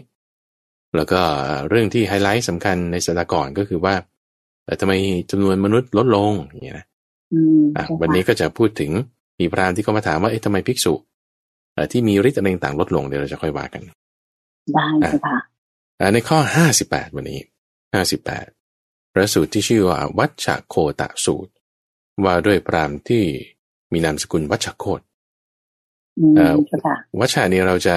[0.96, 1.20] แล้วก็
[1.68, 3.94] เรื่องที่ไฮไลท์สำคัญในสัปดาห์ก่อนก็คือว่า
[4.64, 4.92] เอ่อทำไม
[5.30, 6.86] จำนวนมนุษย์ลดลงอย่างเงี้ยนะ
[7.32, 8.90] อืมอะเจ้าค่ะวันนี้ก็จะพูดถึง
[9.40, 10.94] มีพราหมณ์ที่เขามาถามว่าเอ๊ะทำไมภิกษุ
[11.74, 13.82] เอ่อที่มีฤทธิ์อะไรต่างๆลดลงเดี๋ยวเราจะค่อยว่ากัน
[14.74, 15.38] ได้เจ้าค่ะ
[16.00, 17.40] อ่าในข้อห้าสิบแปดวันนี้
[17.94, 18.46] ห้าสิบแปด
[19.12, 21.52] พระสูตรที่ชื่อว่าวัชชะโคตะสูตร
[22.24, 23.24] ว่าด้วยพราหมณ์ที่
[23.92, 25.00] มีนามสกุลวัชชะโคต
[26.18, 27.96] อืมเอ่อเจ้าค่ะวัชชะเนี่ยเราจะ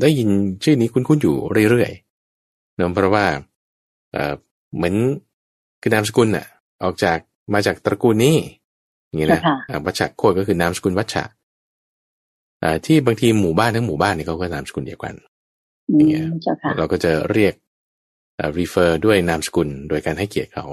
[0.00, 0.30] ได้ยิน
[0.64, 1.36] ชื่อนี้คุ้นๆอยู่
[1.70, 3.26] เรื่อยๆเนื่องเพราะว่า
[4.12, 4.34] เอ่อ
[4.76, 4.94] เหมือน
[5.80, 6.46] คือนามสกุลน่ะ
[6.82, 7.18] ออกจาก
[7.54, 8.36] มาจากตระกูลนี้
[9.06, 11.24] อย่างนี้นะเจ้าค่ะอ่าวัชชะโคตก็คือนามสกุลวัชชะ
[12.62, 15.35] อ่าที่บางทีหมู่บ้านทั้งหมู่บ้านเนี่ยเขาก็นามสกุลเดียวกันอือย่าง
[15.94, 17.54] เงี้มยเจ้าค่ะเราก็จะเรียก
[18.36, 20.66] เอ่อ refer ด้วยนามสกุลโดยการให้เกียรติเขา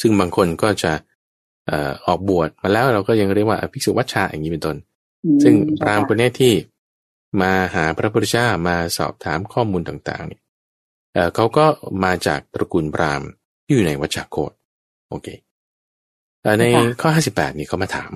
[0.00, 0.92] ซึ่งบางคนก็จะ
[1.66, 4.76] เอ่อออกบวชมาแล้วเราก็ยังเรียกว่าภิกษุวัชชาอย่างนี้เป็นต้น
[5.24, 6.52] อืมซึ่งพเจ้ราหมณ์ค่ะคนเนี้ยที่
[7.40, 10.42] มาหาพระพุทธเจ้ามาสอบถามข้อมูลต่างๆเนี่ย
[11.14, 11.64] เอ่อเขาก็
[12.04, 13.28] มาจากตระกูลพราหมณ์
[13.64, 14.52] ที่อยู่ในวัชชโคต
[15.08, 15.28] โอเค
[16.42, 16.64] เอ่อใน
[17.00, 18.12] ข้อห้าสิบแปดนี่เขามาถาม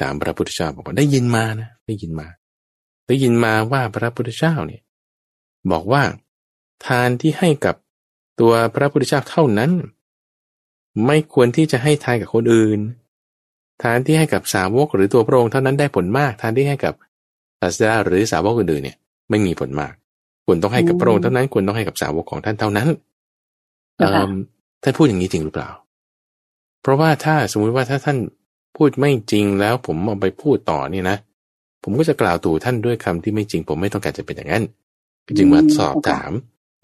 [0.00, 2.26] ถามพระพุทธเจ้าบอกว่าได้ยินมานะได้ยินมา
[3.08, 4.82] ได้ยินมาว่าพระพุทธเจ้าเนี่ย
[5.72, 6.02] บอกว่า
[6.86, 7.74] ทานที่ให้กับ
[8.40, 9.70] ตัวพระพุทธเจ้าเท่านั้น
[11.06, 12.80] ไม่ควรที่จะให้ทานกับคนอื่น
[13.82, 16.94] ทานที่ให้กับสาวกหรือตัวพระองค์เท่านั้นได้ผลมาก ทานที่ให้กับ
[17.60, 18.96] ศาสดาหรือสาวกอื่นๆเนี่ย
[19.30, 19.92] ไม่มีผลมาก
[20.46, 22.88] ควรต้องให้กับพระองค์เท่านั้นควรต้องให้กับสาวกของท่านเท่านั้น
[23.98, 24.30] เอ่อ
[24.82, 25.70] ท่านพูดอย่างนี้จริงหรือเปล่า
[26.82, 28.18] เพราะว่าถ้าสมมุติว่าถ้าท่าน
[28.76, 31.16] พูดไม่จริงแล้วผมเอาไปพูดต่อเนี่ยนะ
[31.84, 34.64] ผมก็จะกล่าวตู่ท่านด้วยคำที่ไม่จริง ผมไม่ต้องการจะเป็นอย่างนั้น
[35.36, 36.30] จึงมาสอบถาม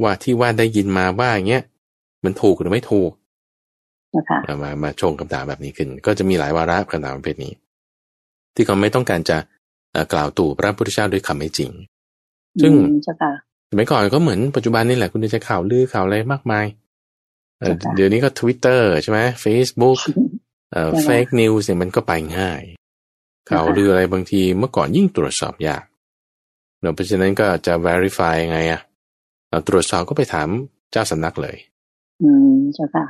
[0.03, 1.65] ว่าที่ว่าได้ยินมาว่าอย่างเงี้ย
[2.25, 3.11] มันถูกหรือไม่ถูก
[4.11, 7.53] เจ้าค่ะมามามาชงคำถามแบบนี้ขึ้น ก็จะมีหลายวาระคำถามประเภทนี้
[8.55, 9.37] ที่เขาไม่ต้องการจะ
[9.93, 11.71] เอ่อกล่าวตู่พระพุทธเจ้าด้วยคำไม่จริง
[12.63, 13.33] ซึ่งอืมเจ้าค่ะ
[13.71, 16.67] สมัยก่อนก็เหมือนปัจจุบันนี่แหละคุณจะข่าวลือข่าวอะไรมากมาย
[17.61, 19.99] เอ่อค่ะเดี๋ยวนี้ก็ Twitter ใช่ไหม Facebook
[20.73, 22.63] เอ่อค่ะ fake news เนี่ยมันก็ไปง่าย
[23.51, 25.85] ข่าวค่ะลืออะไรบางทีเมื่อก่อนยิ่งตรวจสอบยาก
[26.85, 28.81] เนอะเพราะฉะนั้นก็จะ verify ยังไงอะ
[29.51, 30.49] เราตรวจสอบก็ไปถาม
[30.93, 31.57] เจ้าสำนักเลย
[32.23, 33.05] อืมเจ้าค่ะ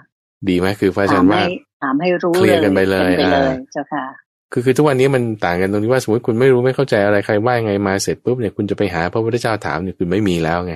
[0.49, 1.45] ดีไหมคือพระอาจาถารมย์ให้ว่า
[1.83, 4.05] ถามให้รู้เคลียร์กันไปเลยกันไปเลยอ่าเจ้าค่ะ
[4.53, 10.75] คือคือทุกวันนี้มันต่างกันตรงที่ว่าสมมติคุณไม่รู้ไม่เข้าใจอะไรใครว่ายังไงมาเสร็จปุ๊บเนี่ยคุณจะไปหาพระพุทธเจ้าถามเนี่ยคุณไม่มีแล้วไง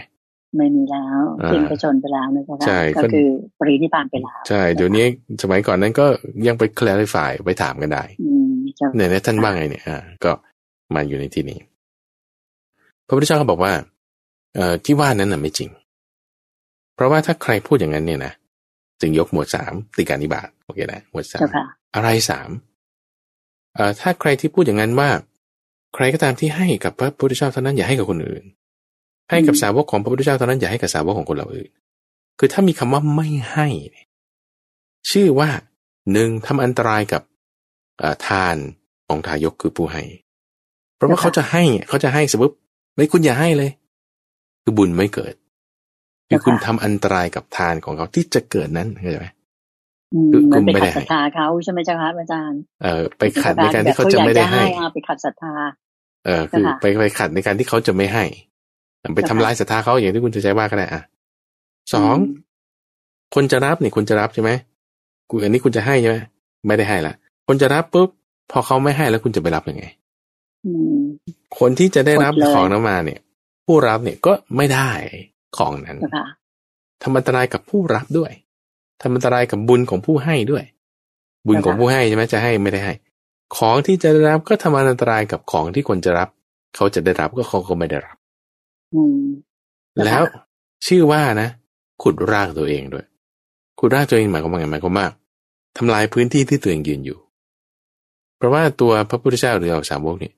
[0.57, 5.05] ไม่มีแล้วอ่าสิ้นพระชนม์ไปแล้วนะเจ้าค่ะใช่ก็ก็คือปรินิพพานไปแล้วใช่เดี๋ยวนี้
[5.43, 6.07] สมัยก่อนนั้นก็
[6.47, 10.33] ยังไป clarify ไปถามกันได้อืมเจ้าเนี่ยนะท่านว่าไงเนี่ยอ่าก็
[10.95, 11.59] มาอยู่ในที่นี้
[13.09, 13.73] พระพุทธเจ้าก็บอกว่า
[14.55, 15.71] เอ่อที่ว่านั้นน่ะไม่จริง
[16.94, 18.33] เพราะว่าถ้าใครพูดอย่างนั้นเนี่ยนะ
[19.01, 22.51] จึงยกหมวดสามติการนิบาตโอเคนะหมวดสาเจ้ามค่ะอะไรสาม
[23.75, 25.11] เอ่อถ้าใครที่พูดอย่างนั้นว่า
[25.94, 28.44] ใครก็ตามที่ให้กับพระพุทธเจ้าเท่านั้นอย่าให้กับคนอื่น
[29.31, 31.71] ให้กับสาวกของพระพุทธเจ้าเท่านั้นอย่าให้กับสาวกของคนเราอื่น
[32.38, 34.07] คือถ้ามีคำว่าไม่ให้เนี่ย
[35.11, 35.51] ชื่อว่า
[36.12, 37.23] หนึ่งทำอันตรายกับ
[37.99, 38.57] เอ่อทาน
[39.09, 40.03] ของทายกคือผู้ให้
[40.97, 42.55] เพราะว่าค่ะเขาจะให้เขาจะให้สมมติ
[42.99, 43.71] ไม่คุณอย่าให้เลย
[44.63, 45.35] คือบุญไม่เกิด
[46.29, 49.29] คือคุณทำอันตรายกับทานของเขาที่จะเกิดนั้นเข้าใจไหม
[50.15, 55.53] อืมคือเหมือนไปคุณไม่ได้ขัดศรัทธาเขาใช่ไหมเจ้าค่ะอาจารย์เอ่อไปขัดในการที่เขาจะไม่ได้ให้อ่าไปขัดศรัทธา
[56.27, 58.25] เออคือค่ะไปไปขัดในการที่เขาจะไม่ให้
[59.15, 61.03] ไปทำลายศรัทธาเขาอย่างที่คุณจะใจว่าก็ได้อะ
[61.95, 62.17] สองม
[63.35, 64.51] คนจะรับเนี่ยคุณจะรับใช่ไหม
[65.31, 66.17] กูอันนี้คุณจะให้ใช่ไหม
[66.67, 67.15] ไม่ได้ให้ละ
[67.47, 68.09] คนจะรับปุ๊บ
[68.51, 69.85] พอเขาไม่ให้แล้วคุณจะไปรับยังไง
[70.67, 70.98] อืม
[71.59, 73.20] คนที่จะได้รับอดเลยของนั้นมาเนี่ย
[73.66, 74.90] ผู้รับเนี่ยก็ไม่ได้
[75.57, 76.26] ของนั้นเจ้าค่ะ
[77.02, 78.33] ทำอันตรายกับผู้รับด้วย
[79.00, 80.64] ทำอันตรายกับบุญของผู้ให้ด้วย
[81.46, 82.94] บุญของผู้ให้ใช่ไหมจะให้ไม่ได้ให้
[83.57, 86.28] ของที่จะได้รับก็ทำอันตรายกับของที่คนจะรับ
[86.76, 88.16] เขาจะได้รับก็เขาก็ไม่ได้รับ
[88.94, 89.26] อืม
[89.96, 90.22] ค่ะแล้ว
[90.87, 91.48] ชื่อว่านะ
[92.02, 93.04] ขุดรากตัวเองด้วย
[93.78, 95.07] ขุดรากตัวเองหมายความว่าไงหมายความว่า
[95.76, 97.18] ทำลายพื้นที่ที่ตัวเองยืนอยู่
[98.37, 100.35] เพราะว่าตัวพระพุทธเจ้าหรือเอาสาวกเนี่ย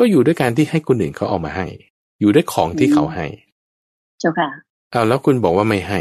[0.00, 1.66] ก็อยู่ด้วยการที่ให้คนอื่นเขาเอามาให้
[2.20, 3.26] อยู่ด้วยของที่เขาให้
[4.20, 4.48] เจ้าค่ะ
[4.90, 6.00] เอาแล้วคุณบอกว่าไม่ให้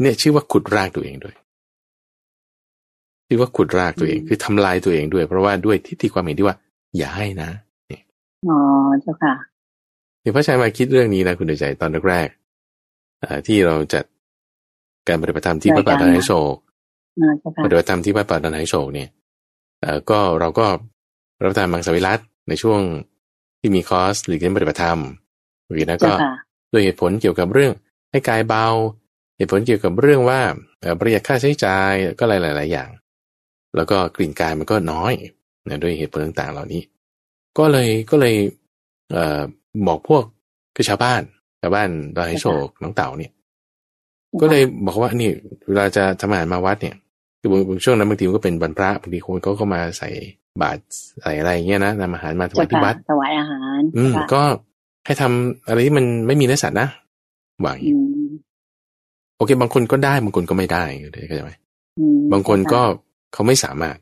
[0.00, 1.34] เนี่ยชื่อว่าขุดรากตัวเองด้วย
[3.26, 6.56] ชื่อว่าขุดรากตัวเองคือทำลายตัวเองด้วย เพราะว่าด้วยทิฏฐิความเห็นที่ว่า
[6.96, 7.50] อย่าให้นะ
[7.88, 8.02] เนี่ย
[8.48, 8.58] อ๋อ
[9.02, 9.34] เจ้าค่ะ
[10.20, 14.04] เดี๋ยวพระชายมาคิดเรื่องนี้นะคุณเดชใจตอนแรกๆที่เราจัด
[15.08, 16.56] การปฏิบัติธรรมที่วัดป่าดอนไฮโศก
[17.20, 19.08] อ่าเจ้าค่ะปฏิบัติธรรมที่วัดป่าดอนไฮโศกเนี่ย
[19.80, 20.66] เอ่อก็เราก็
[21.42, 22.80] รับประทานมังสวิรัต ในช่วง
[23.60, 25.00] ที่มีคอร์สหรือการปฏิบัติธรรม
[25.70, 26.34] หรือนะก็เจ้าค่ะ
[26.72, 27.72] ด้วยเหตุผลเกี่ยวกับเรื่อง
[28.10, 28.66] ให้กายเบา
[29.36, 30.40] เหตุผลเกี่ยวกับเรื่องว่า
[30.80, 32.88] เอ่อประหยัดค่าใช้จ่ายก็หลาย ๆ อย่าง
[33.76, 35.12] แล้วก็กลิ่นกายมันก็น้อย
[35.68, 36.82] นะด้วยเหตุผลต่าง ๆ เหล่านี้
[37.58, 38.34] ก็เลยก็เลย
[39.12, 39.40] เอ่อ
[39.86, 40.24] บอกพวก
[40.74, 41.22] คือชาวบ้าน
[41.60, 43.32] ชาวบ้านดอยไฮโศกน้องเต่าเนี่ย
[44.42, 45.30] ก็เลยบอกว่านี่
[45.66, 46.96] เวลาจะทำอาหารมาวัดเนี่ย
[47.40, 50.08] คือบางช่วงนั้นบางทีมันก็เป็นวันพระบางทีคนเขาก็มาใส่
[50.62, 50.80] บาตร
[51.20, 54.42] ใส่อะไรอย่างเงี้ยนะนำอาหารมาถวายที่วัดถวายอาหาร อืมค่ะก็
[55.06, 56.88] ให้ทำอะไรที่มันไม่มีเนื้อสัตว์นะ
[57.64, 58.28] วางอย่างอืนี้ม
[59.36, 61.52] โอเค บางคนก็ได้บางคนก็ไม่ได้เข้าใจไหม
[61.98, 62.82] อืมบางคนก็
[63.32, 63.96] เขาไม่สามารถ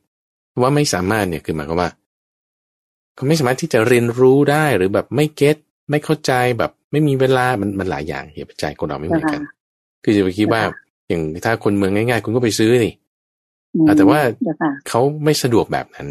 [0.60, 1.90] ว่าไม่สามารถเนี่ยคือหมายความว่า
[3.14, 5.56] เขาไม่สามารถที่จะเรียนรู้ได้หรือแบบไม่เก็ต
[5.90, 9.40] ไม่เข้าใจแบบ ไม่มีเวลามันมันหลายอย่างเหตุปัจจัยคนเราไม่เหมือนกัน
[10.04, 10.62] คือจะไปคิดว่า
[11.08, 12.92] อย่างถ้าคนเมืองง่าย ๆ คุณก็ไปซื้อนี่
[13.74, 16.08] อืมอะแต่ว่าเจ้าค่ะเขาไม่สะดวกแบบนั้น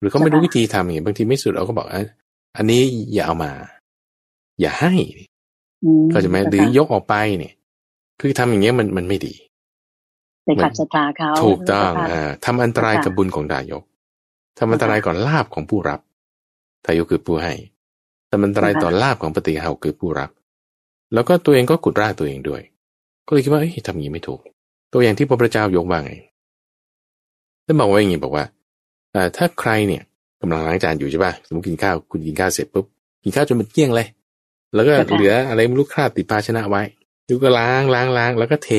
[0.00, 2.02] หรือเขาไม่รู้ใช่วิธีทำอย่างเงี้ยบางทีไม่สุดเราก็บอกอะ
[2.56, 2.80] อันนี้
[3.14, 3.52] อย่าเอามา
[4.60, 4.92] อย่าให้
[5.84, 7.54] อืมก็จะไหมหรือยกออกไปเนี่ย
[8.20, 9.34] คือทำอย่างเงี้ยมันมันไม่ดี
[10.44, 13.82] ไปขัดศรัทธาเขาถูกต้องเจ้าค่ะอ่าทำอันตรายค่ะกับบุญของดายก
[14.58, 16.00] ทำอันตรายก่อนลาบของผู้รับ
[16.84, 17.54] ทายกคือผู้ให้
[18.30, 20.30] ทำอันตรายต่อลาบของปฏิหาคือผู้รับ
[21.14, 22.62] แล้วก็ตัวเองก็กุดร่าตัวเองด้วย
[23.26, 24.40] ก็เลยคิดว่าเอ้ยทำอย่างนี้ไม่ถูก
[24.92, 26.12] ตัวอย่างที่พระพุทธเจ้ายกว่าไง
[27.66, 28.63] ท่านบอกว่าอย่างนี้บอกว่าอ่า
[29.36, 30.02] ถ้าใครเนี่ย
[30.40, 32.86] กำลังล้างจานอยู่ใช่ป่ะสมมติกินข้าวคุณกินข้าวเสร็จปุ๊บ
[33.24, 34.08] กินข้าวจนมันเกลี้ยงเลย
[34.74, 36.82] แล้วก็เหลืออะไรไม่รู้คราบติดภาชนะไว้
[37.28, 38.70] ดูก็ล้างล้างล้างแล้วก็เท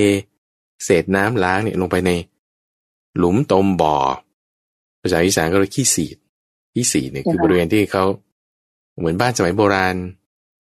[0.84, 2.12] เศษน้ำล้างเนี่ยลงไปใน
[3.18, 3.96] หลุมตมบ่อ
[5.02, 6.18] ภาษาอีสานก็เรียกขี้สีด
[6.74, 8.04] ขี้สีดเนี่ยคือบริเวณที่เขา
[9.00, 9.96] เหมือนบ้านสมัยโบราณ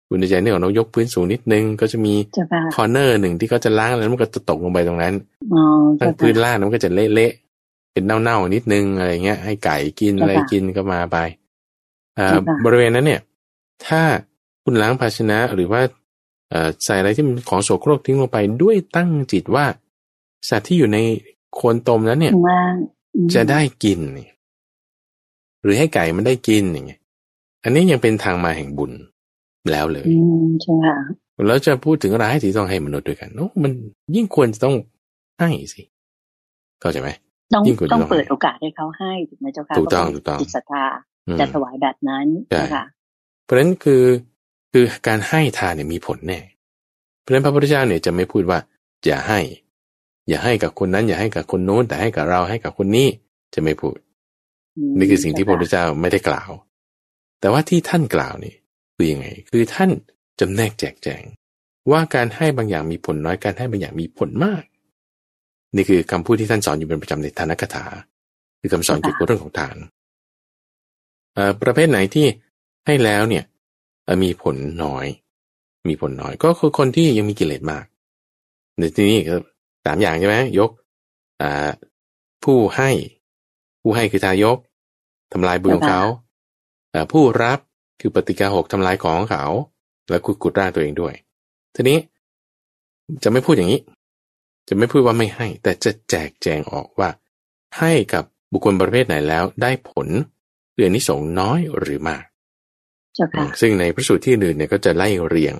[0.08, 5.14] คุณใจเนี่ยเรายกพื้นสูงนิดนึง ก็จะมีเจ้าค่ะคอร์เนอร์หนึ่งที่เขาจะล้างแล้วมันก็จะตกลงไปตรงนั้น
[5.54, 5.62] อ๋อ
[6.00, 7.43] ทั้เจ้างพื้นค่ะล่างมันก็จะเละๆ
[7.94, 11.16] เป็นเน่าๆนิดนึงอะไรเงี้ย ให้ไก่กินเจ้าค่ะอะไรกินก็มาไป
[12.18, 13.20] อ่าเจ้าค่ะบริเวณนั้นเนี่ย
[13.86, 14.02] ถ้า
[14.62, 15.80] คุณล้างภาชนะหรือว่า
[16.50, 19.66] เอ่อใส่อะไรที่มันของโสโครกทิ้งลงไปด้วยตั้งจิตว่า
[20.48, 20.98] สัตว์ที่อยู่ใน
[21.54, 22.74] โคนตมนั้นเนี่ยข้างล่าง
[23.14, 24.28] อืมจะได้กินนี่
[25.62, 27.00] หรือให้ไก่มันได้กินอย่างเงี้ย
[27.64, 28.92] อันนี้ยังเป็นทางมาแห่งบุญ
[29.72, 30.96] แล้วเลยอืมใช่ค่ะ
[31.46, 33.72] แล้วจะพูดถึงร้ายที่ต้องให้มนุษย์ด้วยกันโอ้มัน
[34.14, 34.76] ยิ่งควรจะต้อง
[35.40, 35.82] ให้สิ
[36.80, 37.10] เข้าใจไหม
[37.52, 40.84] ต้องยิ่งกว่าต้องจะต้องเปิดให้โอกาสให้เขาให้ถูกไหมเจ้าค่ะถูกต้องเพราะถูกต้องจิตศรัทธา
[41.28, 42.84] อืมจะถวายแบบนั้นใช่นะคะ
[43.44, 44.02] เพราะฉะนั้นคือ
[44.72, 46.40] คือการให้ทานเนี่ยมีผลแน่
[47.20, 48.58] เพราะฉะนั้นพระพุทธเจ้าเนี่ยจะไม่พูดว่า
[49.06, 49.40] อย่าให้
[50.28, 53.08] อย่าให้กับคนนั้นอย่าให้กับคนโน้นแต่ให้กับเราให้กับคนนี้
[53.54, 53.96] จะไม่พูด
[54.98, 56.50] มนี่คือสิ่งที่พระพุทธเจ้าเจ้าไม่ได้กล่าว
[57.40, 58.54] แต่ว่าที่ท่านกล่าวนี่
[58.96, 59.90] คือยังไง คือท่าน
[60.40, 61.22] จำแนกแจกแจง
[61.90, 64.62] ว่าการให้บางอย่างมีผลน้อยการให้บางอย่างมีผลมาก
[65.76, 67.84] นี่คือคำพูดที่ท่านสอนอยู่เป็นประจำในทานคถา
[68.60, 69.76] คือคำสอนเกี่ยวกับเรื่องของทาน
[71.34, 72.26] เอ่อประเภทไหนที่
[72.86, 73.44] ให้แล้วเนี่ย
[74.04, 75.06] เอ่อมีผลน้อย
[75.88, 77.84] มีผลน้อยก็คือคนที่ยังมีกิเลสมาก
[78.78, 79.36] ในที่นี้ก็
[79.84, 80.70] สามอย่างใช่ไหมยก
[81.42, 81.70] อ่า
[82.44, 82.90] ผู้ให้
[83.82, 84.58] ผู้ให้คือทายก
[85.32, 86.02] ทำลายบุญของเขา
[86.90, 87.58] เอ่อผู้รับ
[88.00, 89.44] คือปฏิกาหกทำลายของเขา
[90.10, 91.14] แล้วกุดกุดร่างตัวเองด้วย
[91.74, 91.98] ทีนี้
[93.22, 93.80] จะไม่พูดอย่างนี้
[94.68, 97.08] จะไม่พูดว่าไม่ให้ แต่จะแจกแจงออกว่า
[97.78, 100.08] ให้กับบุคคลประเภทไหนแล้วได้ผล
[100.74, 102.24] เรือนิสงส์น้อยหรือมาก
[103.14, 105.54] เจ้าค่ะซึ่งในพระสูตรที่อื่นเนี่ยก็จะไล่เรียง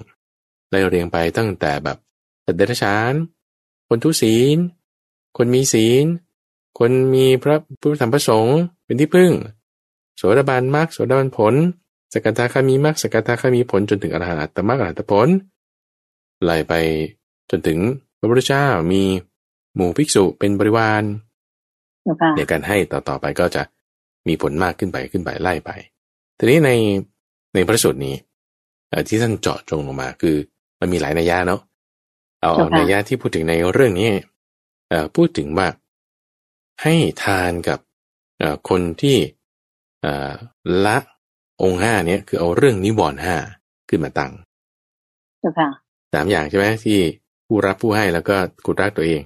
[0.71, 1.99] ไล่เรียงไปตั้งแต่แบบ
[2.45, 3.12] สัตว์เดรัจฉาน
[3.88, 4.57] คนทุศีล
[5.37, 6.05] คนมีศีล
[6.79, 9.33] คนมีพระพุทธธรรมประสงค์เป็นที่พึ่ง
[10.17, 11.55] โสดาบันมรรคโสดาบันผล
[12.12, 15.29] สกทาคามีมรรคสกทาคามีผลจนถึงอรหัตตมรรคอรหัตผล
[16.45, 16.73] ไล่ไป
[17.51, 19.02] จนถึงพ ระพุทธเจ้ามี
[19.76, 21.02] หมู่ภิกษุเป็นบริวาร
[22.02, 23.62] เจ้าค่ะในการให้ต่อต่อไปก็จะ
[24.28, 25.70] มีผลมากขึ้นไปขึ้นไปไล่ไป
[26.38, 26.70] ทีนี้ใน
[27.54, 28.14] ในพระสูตรนี้
[28.88, 30.37] เอ่อที่ท่านเจาะจงลงมาคือ
[30.80, 31.60] มันมีหลายนัยยะเนาะ
[32.40, 34.10] เอาเอานัยยะที่พูดถึงในเรื่องนี้
[34.88, 35.68] เอ่อพูดถึงว่า
[36.82, 37.78] ให้ทานกับ
[38.38, 39.16] เอ่อคนที่
[40.02, 40.32] เอ่อ
[40.87, 40.96] ละ
[41.62, 43.37] องค์ห้าเนี้ยคือเอาเรื่องนิวรณ์ห้า
[43.88, 44.32] ขึ้นมาตั้ง
[45.40, 45.68] เจ้าค่ะ
[46.12, 46.98] สามอย่างใช่ไหมที่
[47.46, 49.22] ผู้รับผู้ให้แล้วก็กุดรักตัวเอง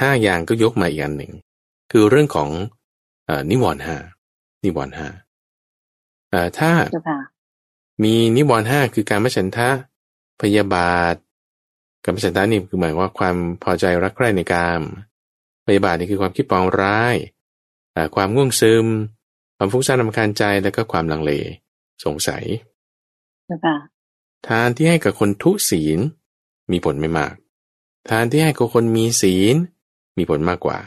[0.00, 1.32] ห้าอย่างก็ยกมาอีกอันหนึ่ง
[1.90, 2.50] คือเรื่องของ
[3.26, 3.96] เอนิวรณ์ห้า
[4.64, 5.08] นิวรณ์ห้า
[6.58, 7.20] ถ้าเจ้าค่ะ
[8.04, 9.70] มีนิวรณ์ห้าคือการไม่ฉันทะ
[10.40, 11.14] พยาบาท
[12.04, 14.82] การไม่ฉันทะนี่คือหมายว่าความพอใจรักใคร่ในกาม
[15.66, 17.16] พยาบาทนี่คือความคิดปองร้าย
[18.14, 18.86] ความง่วงซึม
[19.56, 21.32] ความฟุ้งซ่านรำคาญใจแล้วก็ความลังเล
[22.04, 22.44] สงสัย
[23.46, 23.76] เจ้าค่ะ
[24.46, 25.98] ทานที่ให้กับคนทุศีล
[26.70, 27.32] มีผลไม่มาก
[28.10, 29.56] ทานที่ให้กับคนมีศีล
[30.18, 30.78] มีผลมากกว่า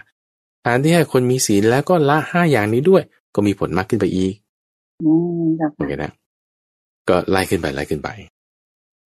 [0.65, 3.03] ทานที่ให้คนมีศีลแล้วก็ละห้าอย่างนี้ด้วย
[3.35, 4.33] ก็มีผลมากขึ้นไปอีก
[5.01, 5.09] อื
[5.41, 6.11] มเจ้าโอค่ะเคนะ
[7.09, 8.09] ก็ไล่ขึ้นไปไล่ขึ้นไป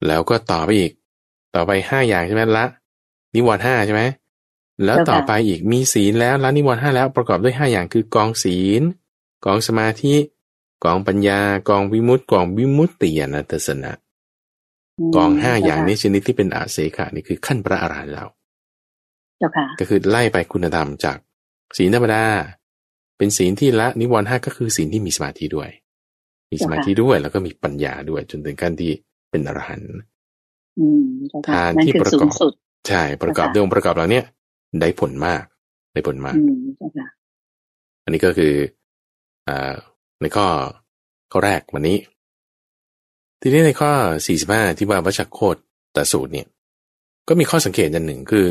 [0.06, 0.92] แล้วก็ต่อไปอีก
[1.54, 2.64] ต่อไปห้าอย่างใช่ไหมละ
[3.34, 4.02] นิวรณ์ห้าใช่ไหม
[4.84, 8.82] แล้วต่อไปอีกมีศีลแล้วละนิวรณ์ห้าแล้วประกอบด้วยห้าอย่างคือกองศีล
[9.44, 10.14] กองสมาธิ
[10.84, 14.07] กองปัญญากองวิมุตติกองวิมุตติญาณทัศนะม
[15.16, 18.28] กองห้าอย่างนี้ชนิดที่เป็นอาเสขะนี่คือขั้นพระอรหันต์แล้ว
[19.38, 21.16] เจ้าค่ะก็คือไล่ไปคุณธรรมจาก
[21.76, 22.22] ศีลธรรมดา
[23.18, 25.70] เป็นศีลที่ละนิวรณ์ห้าก็คือศีลที่มีสมาธิด้วย
[26.52, 28.92] มีสมาธิด้วยแล้วก็มีปัญญาด้วย จนถึงขั้นที่
[29.30, 29.90] เป็นอรหันต์
[30.78, 32.52] อืมเจ้าค่ะทานนั่นที่คือประสูกองบสุด
[32.88, 34.24] ใช่ประกอบด้วยองค์ประกอบเหล่าเนี้ย
[34.80, 35.42] ได้ผลมาก
[35.92, 37.06] ได้ผลมากอืมเจ้าค่ะ
[38.04, 38.54] อันนี้ก็คือ
[39.48, 39.72] อ่า
[40.20, 40.46] ในข้อ
[41.32, 41.96] ข้อแรกวันนี้
[43.40, 43.90] ทีนี้ในข้อ
[44.36, 45.56] 45 ที่ว่าวัชโคต
[45.96, 46.46] ตสูตรเนี่ย
[47.28, 48.46] ก็มีข้อสังเกตอันหนึ่งคือ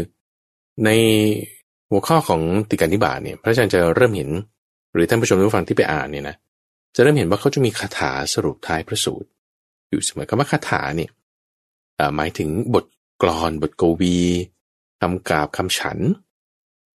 [0.85, 0.89] ใน
[1.89, 4.29] หัวข้อของติการนิบาตเนี่ยพระอาจารย์จะเริ่มเห็น
[4.93, 6.35] หรือท่านผู้ชมผู้ฟังที่ไปอ่านเนี่ยนะ
[6.95, 9.29] จะเริ่มเห็นว่าเขาจะมีคาถาสรุปท้ายพระสูตร
[9.89, 11.11] อยู่เสมอคำว่าคาถาเนี่ย
[11.99, 12.85] อ่าหมายถึงบท
[13.21, 14.17] กลอนบทโกวี
[15.01, 15.97] คำกราบคำฉัน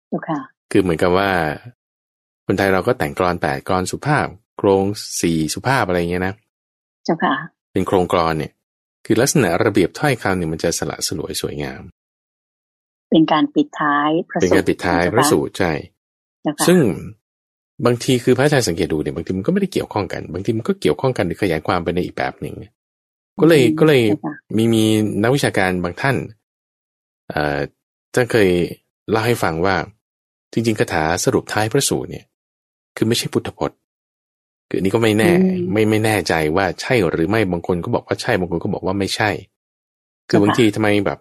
[0.09, 1.31] เจ้าค่ะคือเหมือนกับว่า
[2.47, 4.27] คนไทยเราก็แต่งกรอนแปดกรอนสุภาพ
[4.59, 4.85] โครง
[5.21, 6.35] สี่สุภาพอะไรเงี้ยนะ
[7.05, 7.35] เจ้าค่ะ
[7.73, 8.53] เป็นโครงกรอนเนี่ย
[9.07, 11.83] คือลักษณะระเบียบถ้อยคำเนี่ยมันจะสละสลวยสวยงาม
[13.11, 15.73] เป็นการปิดท้ายพระเป็นการปิดท้ายพระสูตรใช่
[16.43, 16.79] เจ้าค่ะซึ่ง
[17.87, 22.55] บางทีคือพระอาจารย์สังเกตดูเนี่ยบางทีมันก็ไม่ได้เกี่ยวข้องกัน บางทีมันก็เกี่ยวข้องกันหรือขยายความไปในอีกแบบหนึ่ง
[23.41, 24.85] ก็เลยก็เลยจ้าค่ะมีมี
[25.23, 26.17] นักวิชาการบางท่าน
[27.29, 27.59] เอ่อ
[28.15, 28.49] ท่านเคย
[29.11, 29.77] เล่าให้ฟังว่า
[30.53, 32.25] จริงๆคาถาสรุปท้ายพระสูตรเนี่ย
[32.97, 33.79] คือไม่ใช่พุทธพจน์
[34.71, 35.31] คืออันนี้ก็ไม่แน่
[35.73, 39.31] ไม่ไม่แน่ใจว่าใช่หรือไม่บางคนก็บอกว่าใช่บางคนก็บอกว่าไม่ใช่
[40.29, 41.19] คือบางทีทำไมแบบ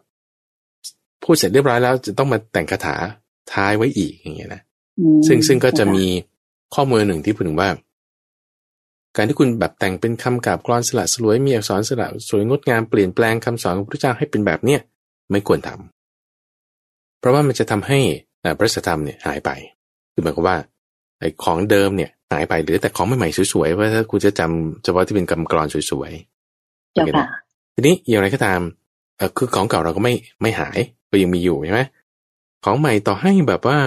[1.23, 2.95] พูดเสร็จเรียบร้อยแล้ว จะต้องมาแต่งคาถา
[3.53, 4.61] ท้ายไว้อีกอย่างเงี้ยนะ
[4.99, 6.05] อืมซึ่งซึ่งก็จะเาค่มี
[6.75, 7.69] ข้อมูลหนึ่งที่พูดถึงว่า
[9.15, 14.81] การที่คุณแบบแต่งเป็นคำกราบกรอนสละสลวยมีอักษรสละสวยงดงามเปลี่ยนแปลงคำสอนของพระเจ้าให้เป็นแบบเนี้ย
[15.31, 17.99] ไม่ควรทำเพราะว่ามันจะทำให้
[18.43, 19.49] อ่าพระสัทธรรมเนี่ยหายไป
[20.13, 20.57] คือหมายความว่า
[21.19, 27.27] ไอ้ของเดิมเนี่ย หายไปเหลือแต่ของใหม่ๆสวยๆเพราะถ้าคุณจะจำเฉพาะที่เป็นคำกรอนสวยๆเจ้าค่ะ
[27.75, 28.59] ทีนี้อย่างไรก็ตาม
[29.17, 30.77] เออคือของเก่าเราก็ไม่ไม่หาย
[31.11, 31.81] ก็ยังมีอยู่ใช่ไหม
[32.65, 33.77] ของใหม่ต่อให้แบบว่า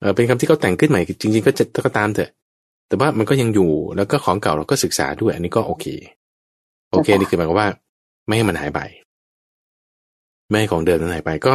[0.00, 2.30] เออเป็นคำที่เขาแต่งขึ้นใหม่จริง ๆ ก็จะก็ตามเถอะ
[2.88, 5.86] แต่ว่ามันก็ยังอยู่แล้วก็ของเก่าเราก็ศึกษาด้วย อันนี้ก็โอเค
[6.90, 7.68] โอเคค่ะนี่คือหมายความว่า
[8.26, 8.80] ไม่ให้มันหายไป
[10.48, 11.52] ไม่ให้ของเดิมนั้นหายไปก็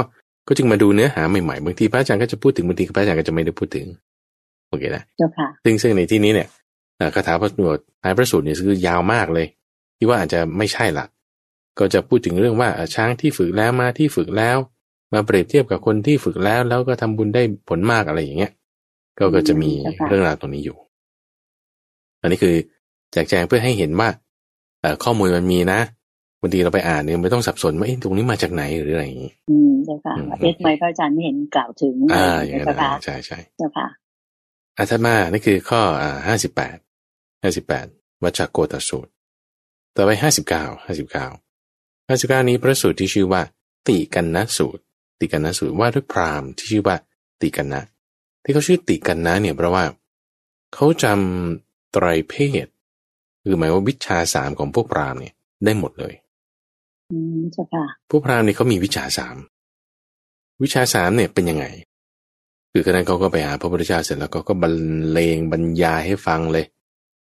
[0.47, 3.86] ก็จึงมาดูเนื้อหาใหม่ๆบางทีพระอาจารย์ก็จะพูดถึงบางทีพระอาจารย์ก็จะไม่ได้พูดถึง
[4.71, 6.47] โอเคนะเจ้าค่ะซึ่งซึ่งในที่นี้เนี่ย
[6.97, 9.47] เอ่อคาถาพระสูตรท้ายพระสูตรเนี่ยคือยาวมากเลย
[9.97, 11.05] ที่ว่าอาจจะไม่ใช่ละ
[11.79, 14.57] ก็จะพูดถึงเรื่องว่าเอ่อช้างที่ฝึกแล้วมาที่ฝึกแล้ว
[15.13, 18.51] มาเปรียบเทียบกับคนที่ฝึกแล้ว แล้วก็ทำบุญได้ผลมากอะไรอย่างเงี้ย
[19.17, 20.77] ก็ก็จะมีอืมค่ะเรื่องราวตรงนี้อยู่
[22.21, 22.55] อันนี้คือ
[23.12, 24.10] แจกแจงเพื่อให้เห็นว่า
[24.81, 25.79] เอ่อข้อมูลมันมีนะ
[26.41, 33.88] บางทีเราไปอ่านเนี่ยไม่ต้องสับสนว่าเอ๊ะตรงนี้มาจากไหนหรืออะไรอย่างงี้ อืมเจ้าค่ะอืมเอ๊ะทำไมพระอาจารย์ไม่เห็นกล่าวถึงอ่าอย่างเจ้านั้นค่ะนะใช่ใช่เจ้าค่ะ
[34.81, 36.77] อาถัดมานี่คือข้ออ่าห้าสิบแปด
[37.43, 37.85] ห้าสิบแปด
[38.23, 39.11] วัชโกตสูตร
[39.95, 41.27] ต่อไปห้าสิบเก้าห้าสิบเก้า
[42.07, 43.41] ห้าสิบเก้านี้พระสูตรที่ชื่อว่า
[43.87, 44.81] ติกันนะสูตร
[45.19, 46.95] ติกันนะสูตรว่าด้วยพราหมณ์ที่ชื่อว่า
[47.41, 47.81] ติกันนะ
[48.43, 49.83] ที่เขาชื่อติกันนะเนี่ยเพราะว่า
[50.73, 52.33] เขาจำไตรเพ
[52.65, 52.67] ศ
[53.43, 55.33] คือหมายว่าวิชาสามของพวกพราหมณ์เนี่ย
[55.65, 56.13] ได้หมดเลย
[57.11, 59.37] อืมเจ้าค่ะพวกพราหมณ์เนี่ยเขามีวิชาสาม
[60.63, 61.65] วิชาสามเนี่ยเป็นยังไง
[62.71, 64.73] คือขณะเขาก็ไปหาพระพุทธเจ้าเสร็จแล้วก็ก็บรร
[65.12, 66.65] เลงบรรยายให้ฟังเลย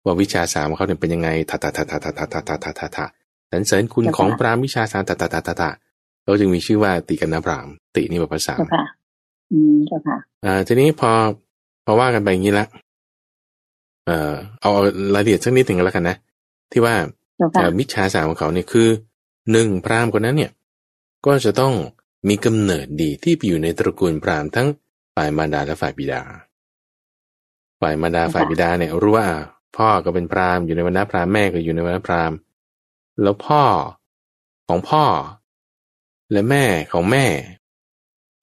[0.05, 3.05] ว่าวิชาสามของเขาเนี่ยเป็นยังไงทาทาทาทาทาทาทาทาทาทาทา
[3.51, 5.69] สรรเสริญคุณของพรามวิชาสามทาทาทาทาทา
[6.21, 8.85] เขาจึงมีชื่อว่าติกันนะพรามตินี่เป็นภาษาเจ้าค่ะ
[9.51, 11.11] อืมเจ้าค่ะอ่าทีนี้พอ
[11.85, 12.65] พอว่ากันไปอย่างนี้ละ
[14.05, 14.71] เอ่อเอา
[15.15, 16.17] รายละเอียดสักนิดหนึ่งก็แล้วกันนะ
[16.71, 16.95] ที่ว่า
[17.37, 18.87] เจ้าค่ะเอ่อวิชาสามของเขาเนี่ยคือ
[19.51, 20.51] หนึ่งพรามคนนั้นเนี่ย
[21.25, 21.73] ก็จะต้อง
[22.29, 24.67] มีกำเนิดดีที่ไปอยู่ในตระกูลพรามทั้ง
[25.15, 26.21] ฝ่ายมารดาและฝ่ายบิดา
[27.81, 29.27] ฝ่ายมารดาฝ่ายบิดาเนี่ยรู้ว่า
[29.77, 32.37] พ่อก็เป็นพราหมณ์อยู่ในวรรณพราหมณ์แม่ก็อยู่ในวรรณพราหมณ์
[33.21, 33.63] แล้วพ่อ
[34.67, 35.05] ของพ่อ
[36.31, 37.25] และแม่ของแม่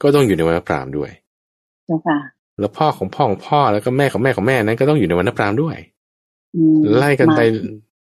[0.03, 1.11] ก็ต้องอยู่ในวรรณพราหมณ์ด้วย
[1.87, 2.19] เจ้าค่ะ
[2.61, 5.77] แล้วพ่อของพ่อของพ่อแล้วก็แม่ของแม่ของแม่นั้นก็ต้องอยู่ในวันนับพรามด้วย
[6.57, 7.61] อืมไล่กันไปมา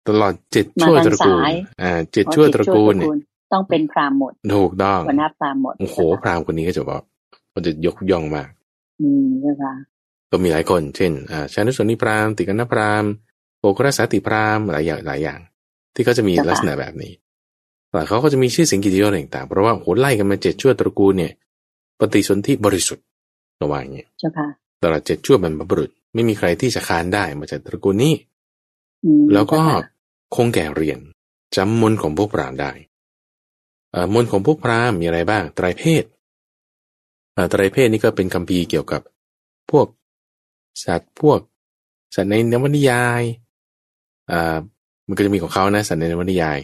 [0.08, 1.52] ตลอดเจ็ดชั่วมาตทางระกูลสาย
[1.82, 3.10] อ่าเจ็ดชั่วตระกูลเนี่ย
[3.52, 7.02] ต้องเป็นพราหมณ์หมดถูกต้องวันนับพราหมณ์หมด โอ้โห พราหมณ์คนนี้ก็จะบอก
[7.52, 8.55] ก็จะยกย่องมากอื
[9.24, 9.72] มใช่ปะ
[10.30, 13.10] ก็มีหลายคน เช่นอ่าชานุสนิพราหมณ์ติกันนพราหมณ์
[13.60, 15.40] โอกรสาติพราหมณ์หลายอย่างหลายอย่าง
[15.94, 17.12] ที่เขาจะมีลักษณะแบบนี้
[17.90, 21.32] แต่เขาก็จะมีชื่อเสียงกิจยศต่างๆ เพราะว่าโหไล่กันมาเจ็ดชั่วตระกูลเนี่ย
[22.00, 23.04] ปฏิสนธิบริสุทธิ์
[23.62, 24.46] ระหว่างอย่างเงี้ยเจ้าค่ะ
[24.82, 28.14] ตลอดเจ็ดชั่วบรรพบุรุษ ไม่มีใครที่จะค้านได้มาจากตระกูลนี้
[29.04, 30.98] อืมแล้วก็เจ้าค่ะคงแก่เรียน
[31.56, 32.72] จำมนต์ของพวกพราหมณ์ได้
[33.92, 36.15] เอ่อมนต์ของพวกพราหมณ์มีอะไรบ้าง ไตรเพศเอ่อ
[37.50, 39.02] ไตรเพศนี่ก็เป็นคัมภีเกี่ยวกับ
[39.70, 39.86] พวก
[40.84, 41.40] สัตว์พวก
[42.14, 43.22] สัตว์ในนวนิยาย
[44.30, 44.58] อ่า
[45.06, 46.58] มันก็จะมีของเขานะสัตว์ในนวนิยาย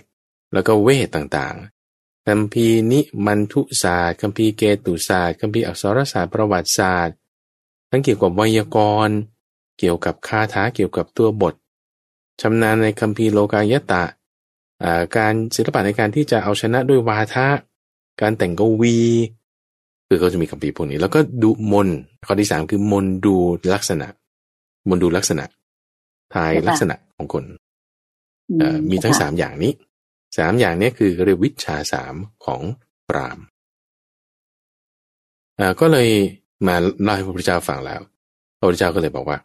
[0.52, 7.16] แล้วก็เวทต่างๆคัมภีนิมันทุศาสตร์คัมภีเกตุศาสตร์คัมภีอักษรศาสตร์ประวัติศาสตร์
[7.90, 9.16] ทั้งเกี่ยวกับไวยากรณ์
[9.78, 11.54] เกี่ยวกับคาถาเกี่ยวกับตัวบท
[12.40, 14.04] ชำนาญในคัมภีโลกายตะ
[14.82, 17.48] อ่าการศิลปะในการที่จะเอาชนะด้วยวาทะ
[18.20, 18.98] การแต่งกวี
[20.12, 23.34] คือเขาจะมีคัมภีร์พวกนี้ แล้วก็ดูมนต์ข้อที่สามคือมนต์ดู
[23.74, 24.08] ลักษณะ
[24.88, 25.44] มนต์ดูลักษณะ
[26.34, 27.44] ทายลักษณะของคน
[28.58, 29.72] เอ่อมีทั้งเจ้ค่ะสามอย่างนี้
[30.38, 32.60] สามอย่างเนี้คือเรียกวิชาสามของ
[33.08, 33.38] ปราม
[35.58, 36.08] อ่าก็เลย
[36.66, 38.00] มาเล่าให้พระพุทธเจ้าฟังแล้ว
[38.58, 39.38] พระพุทธเจ้าก็เลยบอกว่า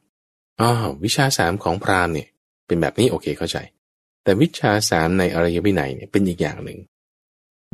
[0.60, 0.70] อ๋อ
[1.04, 2.28] วิชาสามของพราหมณ์เนี่ย
[2.68, 3.58] เป็นแบบนี้โอเคเข้าใจ
[4.24, 6.80] แต่วิชาสามในอริยวินัยเนี่ยเป็นอีกอย่างหนึ่ง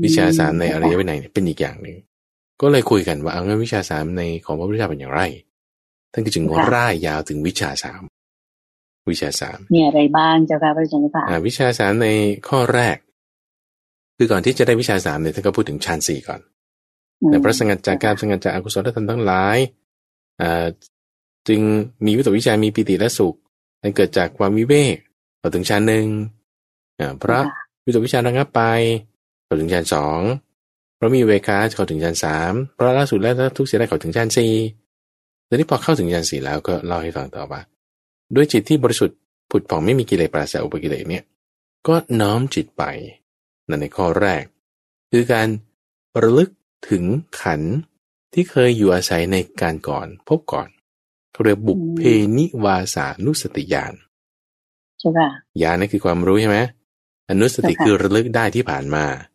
[0.04, 1.96] วิชาสามในอริยวินัยเนี่ยเป็นอีกอย่างหนึ่ง
[2.62, 5.22] ก็เลยคุยกันว่าเอางั้นวิชาสามในของพระพุทธเจ้าเป็นอย่างไร
[6.14, 8.02] ท่านก็จึงร่ายยาวถึงวิชาสาม
[9.12, 12.08] วิชาสามมีอะไรบ้างเจ้าค่ะพระอาจารย์ค่ะอ่าวิชาสามใน
[12.48, 12.98] ข้อแรก
[14.18, 16.42] คือก่อนที่จะได้วิชาสามเนี่ยท่านก็พูดถึงฌานสี่ก่อน
[17.28, 19.58] แต่พระสังกัจจากการสังกัจจากอกุศลธรรมทั้งหลาย
[20.42, 20.66] อ่า
[21.48, 21.62] จึง
[22.06, 23.36] มีวิตกวิจารมีปิติและสุข
[23.82, 24.98] อันเกิดจากความวิเวก
[25.42, 26.06] ต่อถึงฌานหนึ่ง
[27.00, 27.40] อ่าพระ
[27.86, 28.62] วิตกวิจารระงับไป
[29.48, 30.20] ต่อถึงฌานสอง
[31.04, 34.52] เพราะมีเวคาจะเข้าถึงฌานสามเพราะล่าสุดแล้วทุกเสียได้เข้าถึงฌานสี่
[35.48, 37.62] ตอนนี้พอเข้าถึงฌานสี่แล้วก็เล่าให้ฟังต่อว่า
[38.36, 39.18] ด้วยจิตที่บริสุทธิ์
[39.52, 41.24] ผุดผ่องไม่มีกิเลสปราศจากอุปกิเลสเนี่ย
[41.88, 42.84] ก็น้อมจิตไป
[43.70, 44.44] นั่นในข้อแรก
[45.12, 45.48] คือการ
[46.22, 46.50] ระลึก
[46.90, 47.04] ถึง
[47.42, 47.74] ขันธ์
[48.34, 50.70] ที่เคยอยู่อาศัยในการก่อนพบก่อน
[51.32, 52.02] เขาเรียกบุพเพ
[52.38, 53.94] นิวาสานุสติญาณ
[55.00, 55.30] เจ้าค่ะ
[55.62, 56.58] ญาณนั่นคือความรู้ใช่ไหม
[57.30, 59.33] อนุสติใช่ค่ะคือระลึกได้ที่ผ่านมาเ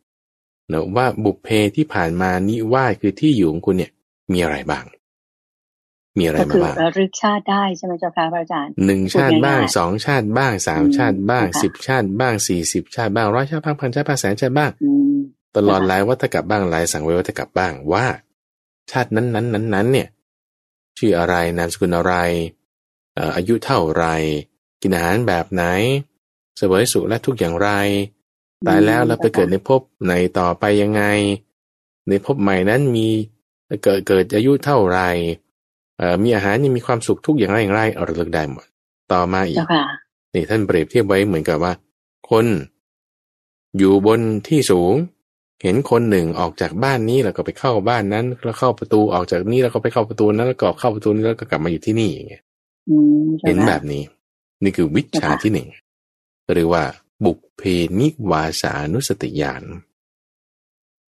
[0.73, 3.93] นะว่าบุพเพที่ผ่านมานิวาสคือที่อยู่ของคุณเนี่ย
[4.33, 4.85] มีอะไรบ้าง
[6.19, 15.15] มีอะไรก็มาคือบ้างระลึกชาติได้ใช่ไหมเจ้าค่ะพระอาจารย์หนึ่งชาติบ้างพูดง่ายๆสองชาติบ้างสามอืมชาติบ้างค่ะสิบชาติบ้างสี่สิบชาติบ้างร้อยชาติบ้างพันชาติบ้างแสนชาติบ้างอืม
[15.57, 18.07] ตลอดค่ะหลายวัฏกับบ้างหลายสังเวยวัฏกับบ้างว่า
[18.91, 20.09] ชาตินั้นนั้นนั้นนั้นเนี่ย
[20.99, 22.15] ชื่ออะไรนามสกุลอะไร
[23.15, 24.05] เอ่ออายุเท่าไร
[24.83, 25.65] กินอาหารแบบไหน
[26.57, 27.71] เสวยสุขและทุกข์อย่างไร
[28.67, 31.03] ตายแล้วแล้วไปเกิดในภพไหนต่อไปยังไง
[32.09, 33.07] ในภพใหม่นั้นมี
[33.85, 35.01] เกิดเกิดอายุเท่าไร
[35.99, 38.67] เอ่อมีอาหารนี่มีความสุขทุกอย่างไรอย่างไรเอาระลึกได้หมด
[39.13, 39.85] ต่อมาอีกเจ้าค่ะ
[40.35, 41.73] นี่ท่านเปรียบเทียบไว้เหมือนกับว่า
[42.31, 42.47] คน
[43.79, 44.95] อยู่บนที่สูง
[45.63, 52.43] เห็นคนหนึ่งออกจากบ้านนี้แล้วก็ไปเข้าบ้านนั้น แล้วเข้าประตูออกจากนี้แล้วก็ไปเข้าประตูนั้นแล้วก็เข้าประตูนี้แล้วก็กลับมาอยู่ที่นี่อย่างเงี้ย
[52.89, 54.03] อืมจ้าเห็นค่ะแบบนี้
[54.63, 55.69] นี่คือวิชาที่หนึ่ง
[56.53, 56.83] หรือว่า
[57.25, 57.63] บุพเพ
[58.01, 59.65] นิวาสานุสติญาณ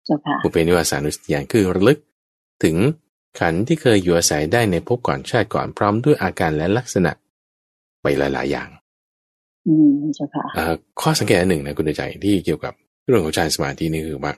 [0.04, 1.98] เจ้าค่ะบุพเพนิวาสานุสติญาณคือระลึก
[2.64, 2.76] ถึง
[3.38, 7.12] ขันธ์ที่เคยอยู่อาศัยได้ในภพก่อนชาติก่อนพร้อมด้วยอาการและลักษณะ
[8.02, 8.68] ไปหลาย ๆ อย่าง
[9.66, 12.74] อืมเจ้าค่ะเอ่อข้อสังเกตอันหนึ่งนะคุณใจที่เกี่ยวกับ
[13.06, 14.32] เรื่องของฌานสมาธินี่คือว่า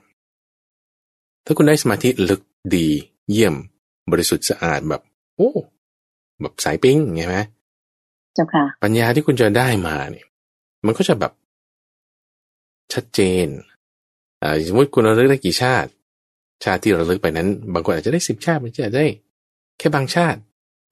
[1.45, 2.41] ถ้าคุณได้สมาธิลึก
[2.77, 2.89] ดี
[3.31, 3.55] เยี่ยม
[4.11, 5.03] บริสุทธิ์สะอาดแบบ
[5.37, 5.51] โอ้
[6.41, 7.39] แบบสายปิ้งไงไหม
[8.35, 10.27] เจ้าค่ะ ปัญญาที่คุณจะได้มาเนี่ย
[10.87, 11.33] มันก็จะแบบ
[12.95, 13.47] ชัดเจน
[14.43, 15.91] อ่าสมมติคุณระลึกได้กี่ชาติ
[16.65, 19.05] ชาติที่ระลึกไปนั้น บางคนอาจจะได้สิบชาติมันจะได้
[19.79, 20.39] แค่บางชาติ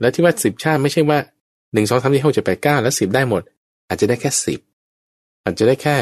[0.01, 1.19] แล้วที่ว่าสิบชาติไม่ใช่ว่า
[1.73, 3.43] หนึ่งสองสามสี่ห้าหกเจ็ดแปดเก้าแล้วสิบได้หมด
[3.89, 4.61] อาจจะได้แค่สิบ
[5.45, 5.97] อาจจะได้แค่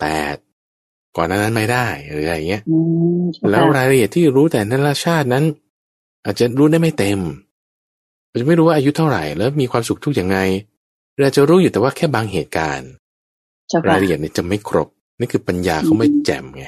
[0.00, 0.36] แปด
[1.16, 2.76] ก่อนหนานั้นไม่ได้หรืออะไรอย่างเงี้ยอื
[3.20, 5.44] มเจ้าแล้วค่ะรายละเอียดที่รู้แต่แต่ละชาตินั้น
[6.24, 7.20] อาจจะรู้ได้ไม่เต็ม
[8.28, 10.38] อาจจะไม่รู้ว่าอายุเท่าไหร่แล้วมีความสุขทุกข์ยังไง
[11.20, 12.90] เราจะรู้อยู่แต่ว่าแค่บางเหตุการณ์
[13.68, 14.88] เจ้าค่ะรายละเอียดเนี่ยจะไม่ครบ
[15.18, 16.66] นี่คือปัญญาเขาไม่แจ่มไง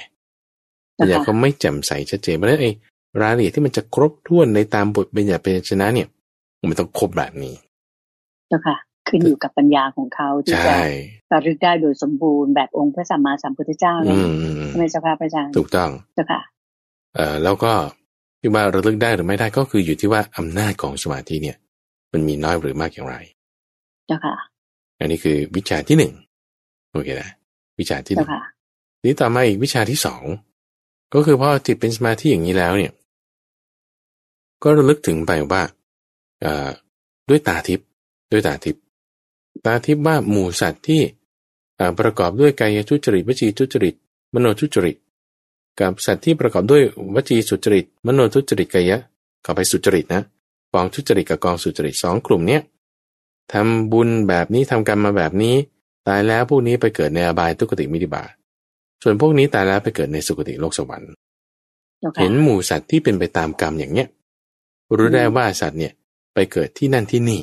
[0.99, 2.72] ปัญญาเจ้าค่ะเขาไม่แจ่มใสชัดเจนเพราะฉะนั้นไอ้
[3.22, 6.09] รายละเอียดที่มันจะครบถ้วนในตามบทบัญญัติเป็นชนะเนี่ย
[6.70, 7.55] มันต้องครบแบบนี้
[8.49, 8.76] เจ้าค่ะ
[9.09, 10.82] ขึ้นอยู่กับปัญญาของเขาที่ใช่
[11.30, 16.40] จะระลึกได้โดยสมบูรณ์แบบองค์พระสัมมาสัมพุทธเจ้าเลอืยมอืมอืมใช่ไหมเจ้าค่ะพระอาจารย์ถูกต้องเจ้าค่ะ
[17.14, 17.72] เอ่อแล้วก็
[18.40, 21.57] ที่ว่าระลึกได้หรือไม่ได้ก็คืออยู่ที่ว่าอำนาจของสมาธิเนี่ย
[22.12, 23.16] มันมีน้อยหรือมากอย่างไร
[24.07, 24.34] เจ้าค่ะ
[25.01, 26.12] อันนี้คือวิชาที่หนึ่ง
[26.92, 27.30] โอเคนะ
[27.79, 28.43] วิชาที่หเจ้านึ่งค่ะ
[28.99, 30.22] ทีนี้ต่อมาอีกวิชาที่สอง
[31.14, 32.93] ก็คือพอจิตเป็นสมาธิอย่างนี้แล้วเนี่ย
[34.62, 35.62] ก็ระลึกถึงไปว่า
[36.41, 36.68] เอ่อ
[37.29, 37.87] ด้วยตาทิพย์
[38.33, 38.83] ด้วยตาทิพย์
[39.64, 41.03] ตาทิพย์ว่าหมู่สัตว์ที่
[41.79, 43.95] อ่าประกอบด้วยกายทุจริตวจีทุจริต
[44.35, 44.97] มโนทุจริต
[45.81, 46.83] กับสัตว์ที่ประกอบด้วย
[47.14, 48.99] วจีสุจริต มโนทุจริตกายะ
[49.43, 50.22] เข้าไปสุจริตนะ
[50.75, 52.62] กองทุจริตกับกองสุจริตสองกลุ่มเนี้ย
[53.53, 55.55] ทำบุญแบบนี้ทำกรรมมาแบบนี้
[56.09, 58.30] ตายแล้วพวกนี้ไปเกิดในอบายทุกขติมิติบาต
[59.02, 61.12] ส่วนพวกนี้ตายแล้วไปเกิดในสุคติโลกสวรรค์
[62.00, 64.09] เจ้าค่ะเห็นหมู่สัตว์ที่เป็นไปตามกรรมอย่างเนี้ย
[64.96, 65.92] รู้ได้ว่าสัตว์เนี่ย
[66.34, 67.40] ไปเกิดที่นั่นที่นี่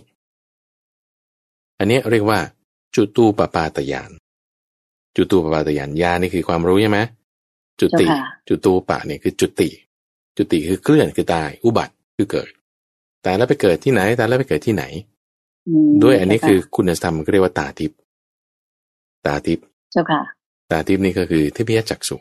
[1.79, 2.39] อันเนี้ยเรียกว่า
[2.95, 4.11] จุตูปปาตยาน
[5.15, 6.99] จุตูปปาตยานยานี่คือความรู้ใช่ไหม
[7.79, 8.05] จุติ
[8.47, 9.69] จุตูปะเนี่ยคือจุติ
[10.37, 12.49] จุติคือเคลื่อนคือตาย อุบัติคือเกิด
[13.23, 14.83] แต่แล้วไปเกิดที่ไหนแต่แล้วไปเกิดที่ไหน
[15.67, 17.97] อืมด้วยอันนี้คือเจ้าคุณธรรมก็เรียกว่าตาทิพย์
[19.25, 20.21] ตาทิพย์เจ้าค่ะ
[20.71, 22.17] ตาทิพย์นี่ก็คือเทพยจักษุ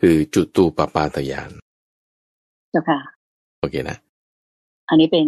[0.00, 1.50] คือจุตูปปาตยาน
[2.70, 2.98] เจ้าค่ะ
[3.60, 3.96] โอเคนะ
[4.88, 5.26] อันนี้เป็น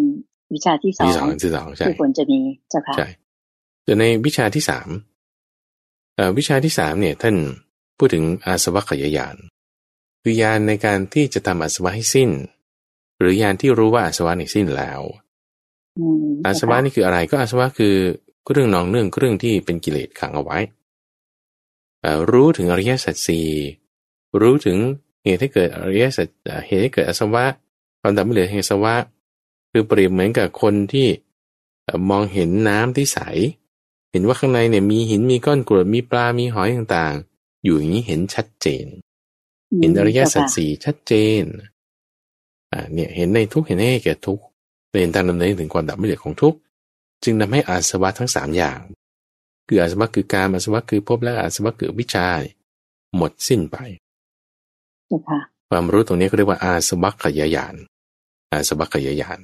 [0.55, 2.39] วิชาที่สองที่สองที่สองใช่ที่ควรจะมี
[2.71, 3.09] เจ้าค่ะใช่
[3.85, 4.89] แต่ในวิชาที่สาม
[6.17, 7.37] เอ่อวิชาที่สามเนี่ยท่าน
[7.99, 9.37] พูดถึงอาสวะขยายาน
[10.23, 12.31] คือยานในการที่จะทำอาสวะให้สิ้น
[13.19, 15.01] หรือยานที่รู้ว่าอาสวะเนี่ยสิ้นแล้ว
[15.99, 17.95] อืมอาสวะนี่คืออะไรก็อาสวะคือ
[18.51, 20.59] เรื่องนองเนื่องเรื่องที่เป็นกิเลสขังเอาไว้
[22.01, 23.49] เอ่อรู้ถึงอริยสัจสี่
[24.41, 24.77] รู้ถึง
[25.25, 27.45] เหตุให้เกิดอริยสัจเอ่อเหตุให้เกิดอาสวะ
[28.01, 28.95] ความดับไม่เหลือแห่งอาสวะ
[29.71, 31.09] คือเปรียบเหมือนกับคนที่
[31.85, 33.19] เอ่อมองเห็นน้ำที่ใส
[34.11, 41.43] เห็นว่าข้างในเนี่ยมีหินมีก้อนกรวดมีปลา มีหอยต่างๆ อยู่อย่างนี้เห็นชัดเจนมเห็นอริยสัจเจ้าค่ะสี่ชัดเจน
[42.73, 44.45] อ่าเนี่ยเห็นในทุกข์เห็นให้แก่ทุกข์
[45.01, 46.59] เห็นทางดำเนินถึงความดับไม่เหลือของทุกข์
[47.25, 48.81] จึงทำให้อาสวะทั้งสามอย่าง
[49.69, 52.55] คืออาสวะคือการอาสวะคือภพและอาสวะคือวิชาเนี่ย
[53.17, 53.77] หมดสิ้นไป
[55.07, 57.75] เจ้าค่ะความรู้ตรงนี้ก็เรียกว่าอาสวัคขยายาน
[58.53, 59.39] อาสวัคขยายาน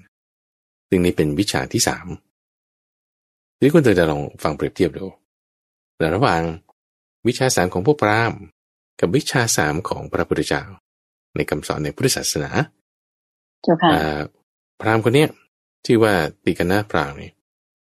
[0.88, 2.06] ซึ่งนี้เป็นวิชาที่สาม
[3.56, 5.04] ทีนี้คุณเตยจะลองฟังเปรียบเทียบดู
[5.96, 6.42] ในระหว่าง
[7.26, 8.40] วิชาสามของพวกพราหมณ์
[9.00, 10.62] กับวิชาสามของพระพุทธเจ้า
[11.36, 12.50] ในคำสอนในพุทธศาสนา
[13.62, 14.20] เจ้าค่ะอ่า
[14.80, 15.28] พราหมณ์คนเนี้ย
[15.86, 16.12] ชื่อว่า
[16.44, 17.32] ติกนาพราหมณ์เนี่ย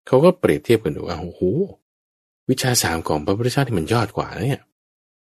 [0.07, 1.41] เขาก็เปรียบเทียบกันดูว่าโอ้โห
[2.49, 4.61] วิชาสามของพระพุทธเจ้าที่มันยอดกว่านะเนี่ย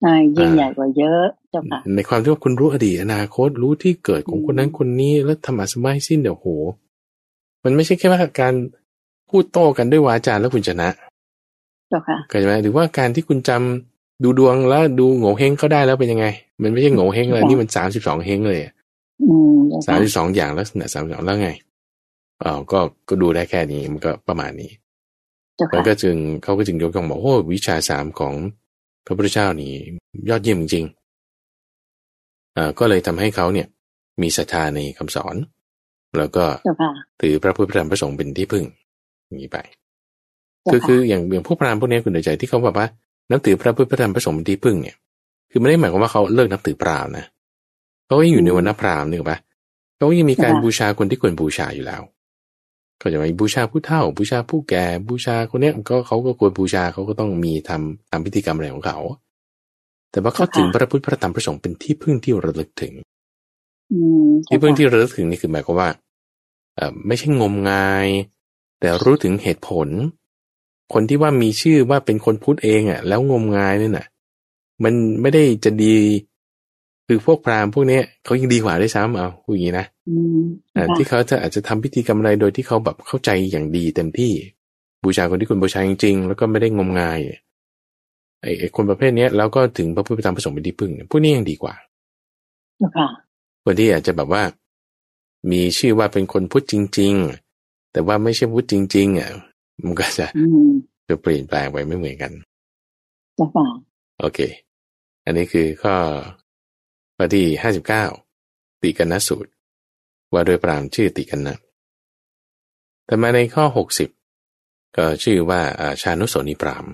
[0.00, 6.46] ใช่ยิ่งอ่าใหญ่กว่าเยอะเจ้าค่ะในความที่ว่าคุณรู้อดีตอนาคตรู้ที่เกิดของอืมคนนั้นคนนี้แล้วทำอาสมาให้สิ้นเดี๋ยวโห
[7.64, 8.54] มันไม่ใช่แค่ว่าการ
[9.28, 10.88] พูดโต้กันด้วยวาจาแล้วคุณชนะ
[11.88, 16.26] เจ้าค่ะเข้าใจไหมหรือว่าการที่คุณจำดูดวงแล้วดูโง่เฮงเขาได้แล้วเป็นยังไง
[16.62, 18.72] มันไม่ใช่โง่เฮงเลยค่ะนี่มันสามสิบสองเฮงเลยอะ
[19.22, 21.50] อืมเจ้าสามค่ะสิบสองอย่างลักษณะสามสิบสองแล้วไง
[22.44, 24.70] อ๋อก็ก็ดูได้แค่นี้มันก็ประมาณนี้
[25.56, 28.34] เจ้ามันค่ะก็จึงเขาก็จึงยกย่องบอกโอ้วิชาสามของ
[29.06, 29.72] พระพุทธเจ้านี่
[30.28, 33.66] ยอดเยี่ยมจริงๆอ่าก็เลยทำให้เขาเนี่ย
[34.22, 35.36] มีศรัทธาในคำสอน
[36.18, 38.64] แล้วก็เจ้าค่ะถือพระพุทธธรรมประสงค์เป็นที่พึ่ง
[39.26, 39.58] อย่างนี้ไป
[40.64, 42.88] เจ้าคือค่ะคืออย่างอย่างพวกพราหมณ์พวกนี้คุณเดชใจที่เขาบอกว่า
[43.30, 44.96] นับถือพระพุทธธรรมประสงค์เป็นที่พึ่งเนี่ย
[45.50, 47.26] คือไม่ได้หมายความว่าเขาเลิกนับถือพราหมณ์นะ
[48.06, 49.38] เขาก็ยังอยู่ในวันนับพราหมณ์นึกออกปะ
[49.96, 52.02] เขาก็ยังมีการบูชาคนที่ควรบูชาอยู่แล้ว
[53.00, 58.98] เขาจะมีบูชาผู้เฒ่า บูชาผู้แก่บูชาคนเนี้ยก็เขาก็ควรบูชาเขาก็ต้องมีทำทำพิธีกรรมอะไรของเขา
[60.10, 62.92] แต่ว่าเขาถึงพระพุทธพระธรรมพระสงฆ์เป็นที่พึ่งที่ระลึกถึง
[63.92, 63.98] อื
[64.28, 65.88] มเจ้าที่พึ่งค่ะที่ระลึกถึงนี่คือหมายความว่า
[66.76, 68.08] เอ่อไม่ใช่งมงาย
[68.80, 69.88] แต่รู้ถึงเหตุผล
[70.92, 74.06] คนที่ว่ามีชื่อว่าเป็นคนพูดเองอะ แล้วงมงายนี่น่ะ
[74.84, 75.96] มันไม่ได้จะดี
[77.12, 80.42] คือพวกพราหมณ์พวกเนี้ยเขายังดีกว่าด้วยซ้ำเอาพูดอย่างนี้นะอืม
[80.76, 84.32] อ่าเจ้าที่ค่ะเขาจะอาจจะทำพิธีกรรมอะไรโดยที่เขาแบบเข้าใจอย่างดีเต็มที่
[85.04, 87.18] บูชาคนที่คุณบูชาจริงๆ แล้วก็ไม่ได้งมงาย
[88.42, 91.74] ไอ้ไอ้คนประเภทเนี้ยแล้วก็ถึงพระพุทธธรรมประสงค์เป็นที่พึ่งเนี่ยพวกนี้ยังดีกว่า
[92.78, 93.08] เจ้าค่ะ
[93.64, 94.42] คนที่อาจจะแบบว่า
[95.50, 97.14] มีชื่อว่าเป็นคนพุทธจริง
[97.54, 99.30] ๆ แต่ว่าไม่ใช่พุทธจริง ๆอะ
[99.84, 100.70] มันก็จะอืม
[101.08, 102.32] จะเปลี่ยนแปลงไปไม่เหมือนกัน
[103.36, 103.66] เจ้าค่ะ
[104.20, 104.38] โอเค
[105.24, 105.94] อันนี้คือข้อ
[107.22, 108.04] ข้อที่ห้าสิบเก้า
[108.82, 109.50] ติกันนสูตร
[110.32, 111.56] ว่าโดยปรามชื่อติกันนะ
[113.06, 114.08] แต่มาในข้อหกสิบ
[114.96, 116.86] ก็ชื่อว่าอาชานุโสนิปราม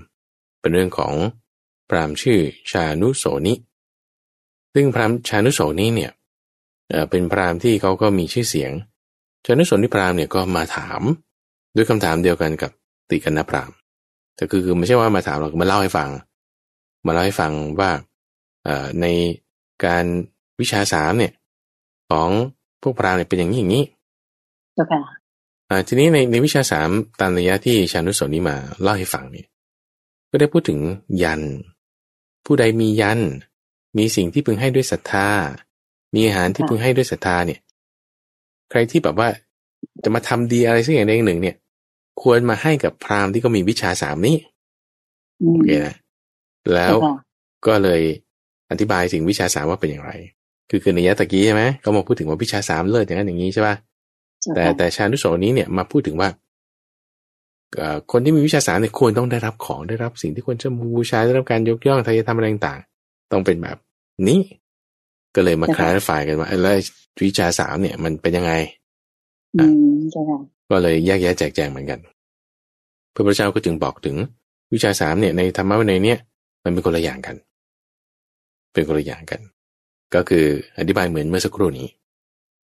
[0.60, 1.14] เป็นเรื่องของ
[1.90, 3.54] ปรามชื่อชานุโสนิ
[4.74, 6.12] ซึ่งพรามชานุโสนิเนี่ย
[7.10, 8.72] เป็นพรามที่เขาก็มีชื่อเสียง
[9.44, 11.00] ชานุโสนิพรามเนี่ยก็มาถาม
[11.74, 12.70] ด้วยคำถามเดียวกันกับ
[13.10, 13.70] ติกันนพราม
[14.36, 16.10] แต่คือคือไม่ใช่ว่ามาถามเรามาเล่าให้ฟัง
[17.06, 17.90] มาเล่าให้ฟังว่า
[19.02, 19.06] ใน
[19.84, 20.04] การ
[20.60, 21.32] วิชาสามเนี่ย
[22.10, 22.30] ของ
[22.82, 23.84] พวกพราหมณ์เนี่ยเป็นอย่างนี้อย่างนี้
[24.74, 25.00] เจ้าค่ะ
[25.68, 29.46] อ่าทีนี้ในในวิชาสามตามระยะที่ชานุสรนี้มาเล่าให้ฟังเนี่ย
[30.30, 30.78] ก็ได้พูดถึง
[31.22, 31.42] ยัน
[32.44, 33.20] ผู้ใดมียัน
[33.98, 35.28] มีสิ่งที่พึงให้ด้วยศรัทธา
[36.14, 37.60] มีอาหารที่พึงให้ด้วยศรัทธาเนี่ย
[38.70, 39.28] ใครที่แบบว่า
[40.04, 41.56] จะมาทำดีอะไรสักอย่างใดอย่างหนึ่ง เนี่ย
[42.22, 44.36] ควรมาให้กับพราหมณ์ที่ก็มีวิชาสามนี้
[45.42, 45.94] อืมโอเคนะ
[46.74, 47.14] แล้วเจ้าค่ะ
[47.66, 48.02] ก็เลย
[48.70, 50.12] อธิบายถึงวิชาสามว่าเป็นอย่างไร
[50.70, 53.74] คือคือในยะตะกี้ใช่ไหมก็มาพูดถึงว่าวิชาสามเลิศอย่างนั้นอย่างนี้ใช่ป่ะ
[54.42, 56.28] เจ้าแต่ค่ะแต่ชานุโสนี้เนี่ยมาพูดถึงว่า
[57.76, 63.76] เอ่อคนที่มีวิชาสามเนี่ยควรต้องได้รับของได้รับสิ่งที่ควรจะบูชาได้รับการยกย่องทายธรรมอะไรต่างๆต้องเป็นแบบ
[64.28, 64.40] นี้
[65.34, 66.74] ก็เลยมาคลายฝ่ายกันว่าเอ้ยแล้ว
[67.24, 68.52] วิชาสามเนี่ยมันเป็นยังไง
[69.56, 69.64] อื
[69.94, 70.38] มเจ้าค่ะ
[70.70, 72.00] ก็เลยแยกแยะแจกแจงเหมือนกัน
[73.14, 74.16] พระพุทธเจ้าก็จึงบอกถึง
[74.74, 76.18] วิชาสามเนี่ยในธรรมะวินัยเนี่ย
[76.64, 77.36] มันเป็นคนละอย่างกัน
[78.76, 79.40] เป็นคนละอย่างกัน
[80.14, 80.46] ก็คือ
[80.78, 81.88] อธิบายเหมือนเมื่อสักครู่นี้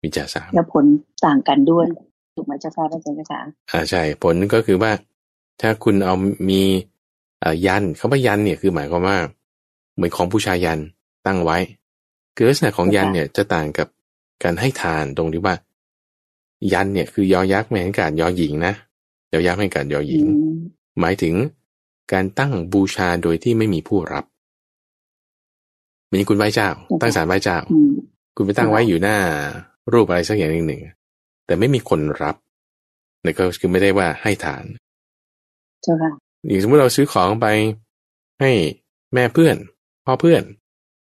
[0.04, 0.86] วิชาสามแล้วผล
[1.26, 1.88] ต่างกันด้วย
[2.36, 3.42] ถูกไหมเจ้าค่ะพระอาจารย์เจ้าค่ะ
[3.72, 4.92] อ่าใช่ผลก็คือว่า
[5.62, 6.16] ถ้าคุณเอา
[6.50, 6.62] มี
[7.40, 9.18] เอ่อยันคำว่ายันเนี่ยคือหมายความว่า
[9.96, 10.80] เหมือนของผู้ชายยัน
[11.26, 11.58] ตั้งไว้
[12.36, 13.88] คือลักษณะของยันเนี่ยจะต่างกับ
[14.44, 15.56] การให้ทานตรงที่ว่า
[16.74, 18.74] ยันเนี่ยคือยอยักษ์ไม่ให้การยอหญิงนะ
[19.34, 20.58] ยอยักษ์ไม่ให้การยอหญิงอืม
[21.00, 21.36] หมายถึง
[22.14, 24.39] การตั้งบูชาโดยที่ไม่มีผู้รับเห
[26.10, 26.70] มือนคุณไหว้เจ้า
[27.02, 27.92] ตั้งศาลไหว้เจ้าอืม
[28.36, 29.18] คุณไปตั้งไว้อยู่หน้า
[29.94, 30.82] รูปอะไรสักอย่างหนึ่งหนึ่ง
[31.46, 32.36] แต่ไม่มีคนรับ
[33.24, 34.64] เนี่ยก็คือไม่ได้ว่าให้ทาน
[35.84, 36.12] เจ้าค่ะ
[36.48, 37.48] อย่างสมมติเราซื้อของไป
[38.42, 38.52] ให้
[39.14, 39.56] แม่เพื่อน
[40.06, 40.42] พ่อเพื่อน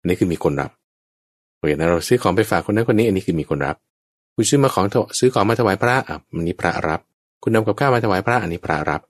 [0.01, 0.71] อันนี้คือมีคนรับ
[1.57, 3.77] โอเคนะเราซื้อของไปฝากคนนั้นคนนี้ อันนี้คือมีคนรับ
[4.35, 7.01] คุณซื้อมาของถวซื้อของมาถวายพระอะอันนี้พระรับ
[7.43, 9.01] คุณนำกับข้าวมาถวายพระอันนี้พระรับ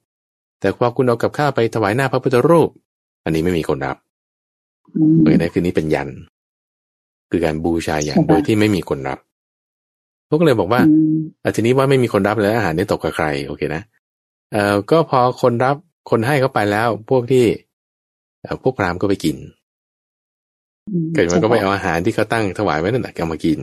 [0.60, 2.68] แต่พอคุณเอากับข้าวไปถวายหน้าพระพุทธรูป
[3.24, 3.96] อันนี้ไม่มีคนรับ
[4.96, 6.08] อืมโอเคนะคือนี้เป็นยัน
[7.30, 9.18] คือการบูชายันใช่ปะโดยที่ไม่มีคนรับ
[10.28, 13.82] พวกก็เลยบอกว่าอืมอาทีนี้ว่าไม่มีคนรับแล้วอาหารนี่ตกกับใคร โอเคนะ
[14.52, 15.76] เอ่อก็พอคนรับ
[16.10, 17.44] คนให้เข้าไปแล้ว พวกที่
[18.42, 19.36] เอ่อพวกพราหมณ์ก็ไปกิน
[20.90, 23.60] อืมเกิดมันก็ไปเอาอาหารที่เขาตั้งถวายไว้นั่นแหละเอามากิน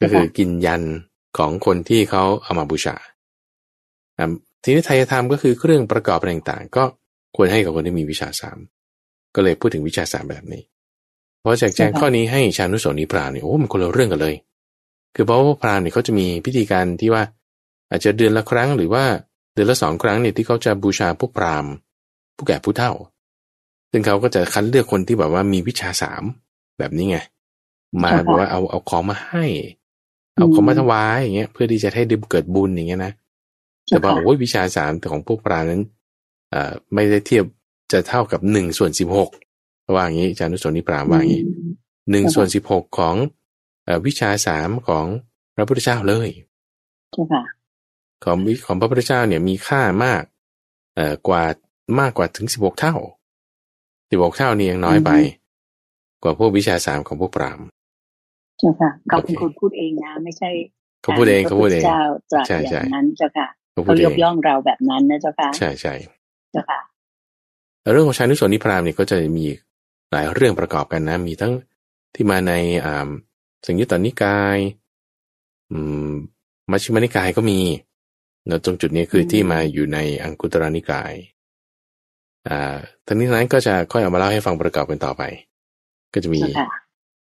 [0.00, 0.82] ก็คือกินยัน
[1.38, 2.96] ของคนที่เขาเอามาบูชา
[4.18, 6.84] อ่าทีนี้ไทยธรรมก็คือเครื่องประกอบอะไรต่างๆ ก็
[7.36, 8.58] ควรให้กับคนที่มีวิชาสาม
[9.34, 10.62] ก็เลยพูดถึงวิชาสามแบบนี้
[11.40, 14.34] เพราะแจกแจงข้อนี้ให้ชานุโสนีพราหมณ์เนี่ยโอ้มันคนละเรื่องกันเลย
[15.14, 17.22] คือเพราะว่าพราหมณ์เนี่ยเขาจะมีพิธีการที่ว่า
[17.90, 19.04] อาจจะเดือนละครั้งหรือว่า
[19.54, 21.72] เดือนละสองครั้งเนี่ยที่เขาจะบูชาพวกพราหมณ์
[22.36, 22.92] ผู้แก่ผู้เฒ่า
[23.90, 26.22] ซึ่งเขาก็จะคัดเลือกคนที่แบบว่ามีวิชาสาม
[26.78, 27.18] แบบนี้ไง
[28.02, 29.44] มาแบบว่าเอาเอาของมาให้
[30.34, 33.12] เอาของมาถวายอย่างเงี้ย เพื่อที่จะให้ได้เกิดบุญอย่างเงี้ยนะ
[33.88, 35.82] แต่ว่าเจ้าค่ะโอ้ยวิชาสามของพวกพราหมณ์นั้น
[36.50, 37.44] เอ่อไม่ได้เทียบ
[37.92, 39.30] จะเท่ากับหนึ่งส่วนสิบหก
[39.94, 41.70] ว่าอย่างนี้อาจารย์นุสรนิพรามว่าอย่างนี้อืม
[42.10, 43.16] หนึ่งค่ะส่วนสิบหกของ
[43.84, 45.06] เอ่อวิชาสามของ
[45.56, 46.28] พระพุทธเจ้าเลย
[47.12, 47.42] เจ้าค่ะ
[48.24, 50.22] ของวิของพระพุทธเจ้าเนี่ยมีค่ามาก
[50.96, 51.42] เอ่อกว่า
[52.00, 52.94] มากกว่าถึงสิบหกเท่า
[54.10, 55.10] สิบหกเท่านี่ยังน้อยไป
[56.22, 57.60] กว่าพวกวิชาสามของพวกปราม
[58.58, 60.50] เจ้าค่ะเขาเป็นโอเคคนพูดเองนะไม่ใช่
[61.02, 65.94] เขาพูดเองเขาพูดเองพระพุทธเจ้าตรัสใช่อใช่ย่างนั้นเจ้าค่ะเขาพูเขาดเอยงกย่องเราแบบนั้นนะเจ้าค่ะใช่ใช่
[66.52, 66.80] เจ้าค่ะ
[67.92, 69.46] เรื่องของชานุสรนิพรามเนี่ยก็จะมี
[70.12, 71.52] หลายเรื่องประกอบกันนะ มีทั้ง
[72.14, 72.52] ที่มาใน
[72.84, 73.08] อ่า
[73.66, 74.58] สังยุตตนิกาย
[75.70, 75.78] อื
[76.08, 76.10] ม
[76.70, 77.60] มัชฌิมานิกายก็มี
[78.46, 81.12] แล้วตรงจุดนี้คือที่มาอยู่ในอังคุตรนิกาย
[82.48, 82.76] อ่า
[83.06, 85.22] ทั้งนี้ทั้งนั้นก็จะค่อยเอามาเล่าให้ฟังประกอบกันต่อไป
[86.14, 86.68] ก็จะมีเจ้าค่ะ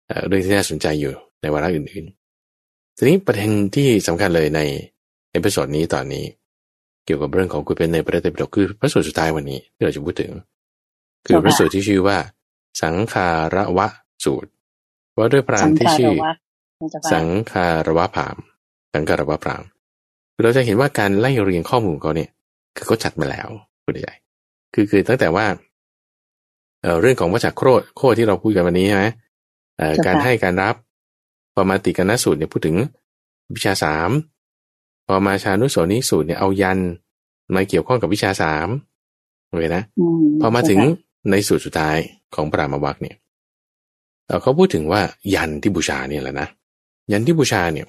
[0.08, 4.62] เอ่อเรื่องที่น่าสนใจอยู่ในวาระอื่นๆ ทีนี้ประเด็นที่สำคัญเลยใน
[5.32, 6.26] episode นี้ตอนนี้
[7.06, 10.32] เกี่ยวกับเรื่องของกุเป็นในพระไตรปิฎกคือพระสูตรสุดท้ายวันนี้ที่เราจะพูดถึง
[11.26, 12.18] คือพระสูตรที่ชื่อว่า
[12.82, 13.88] สังคาระวะ
[14.26, 14.50] สูตร
[15.18, 16.36] ว่าด้วยพราหมณ์ที่ชื่อสังฆารวัต
[16.82, 18.44] นะเจ้าค่ะสังคารวะพราหมณ์
[18.94, 19.68] สังคารวะพราหมณ์
[20.34, 22.30] คือเราจะเห็นว่าการไล่เรียงข้อมูลของเขาเนี่ย
[22.76, 23.48] คือเขาจัดมาแล้ว
[23.84, 24.16] คุณใหญ่
[24.74, 25.46] คือคือตั้งแต่ว่า
[26.82, 29.06] เอ่อเรื่องของวัชโครโคดที่เราพูดกันวันนี้ใช่ไหม
[29.78, 30.76] เอ่อการให้การรับ
[31.54, 32.76] พอมาติกันนสูตรเนี่ยพูดถึง
[33.56, 34.10] วิชาสาม
[35.08, 36.80] พอมาชานุโสนิสูตรเนี่ยเอายัน
[37.56, 38.68] มาเกี่ยวข้องกับวิชาสาม
[39.48, 41.98] โอเคนะอืมพอมาถึงเจ้ค่ะ ในสูตรสุดท้าย
[42.36, 43.16] ของปรามวักเนี่ย
[44.28, 45.02] เอ่อเขาพูดถึงว่า
[45.36, 46.48] ยันที่บูชาเนี่ยแหละนะ
[47.12, 47.88] ยันที่บูชาเนี่ย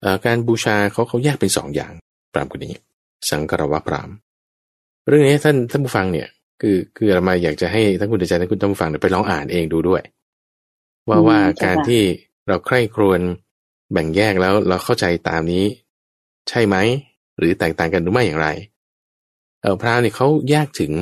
[0.00, 1.92] เอ่อการบูชาเขาเขาแยกเป็นสองอย่าง
[2.32, 2.74] ปรามคนนี้
[3.30, 4.10] สังกรวะพราม
[5.08, 6.28] เรื่องนี้ท่านท่านผู้ฟังเนี่ย
[6.60, 10.02] คือคือเรามาอยากจะให้ท่านคุณใจและคุณท่านผู้ฟังเนี่ยไปลองอ่านเองดูด้วย
[11.08, 12.02] ว่าว่าการที่
[12.48, 13.20] เราใคร่ครวญ
[13.92, 15.64] แบ่งแยกแล้วเราเข้าใจตามนี้
[16.48, 16.76] ใช่ไหม
[17.38, 18.48] หรือแตกต่างกันหรือไม่อย่างไร
[19.60, 20.92] เออพระเนี่ยเขาแยกถึง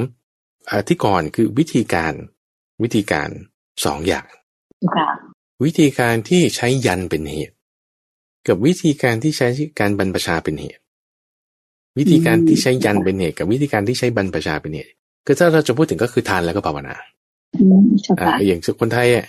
[0.68, 2.12] อที่ก่อนคือวิธีการ
[2.82, 3.28] วิธีการ
[3.84, 4.26] สองอย่าง
[4.78, 5.08] เจ้าค่ะ
[5.64, 7.54] วิธีการที่ใช้ยันเป็นเหตุ
[8.48, 9.48] กับวิธีการที่ใช้
[9.80, 10.80] การบรรพชาเป็นเหตุ
[11.98, 14.92] วิธีการที่ใช้ยันเป็นเหตุ กับวิธีการที่ใช้บรรพชาเป็นเหตุ
[15.26, 16.94] คือถ้าเราจะพูดถึงก็คือทานแล้วก็ภาวนา
[17.54, 19.26] อืมเจ้าอ่าค่ะอย่างคนไทยอะ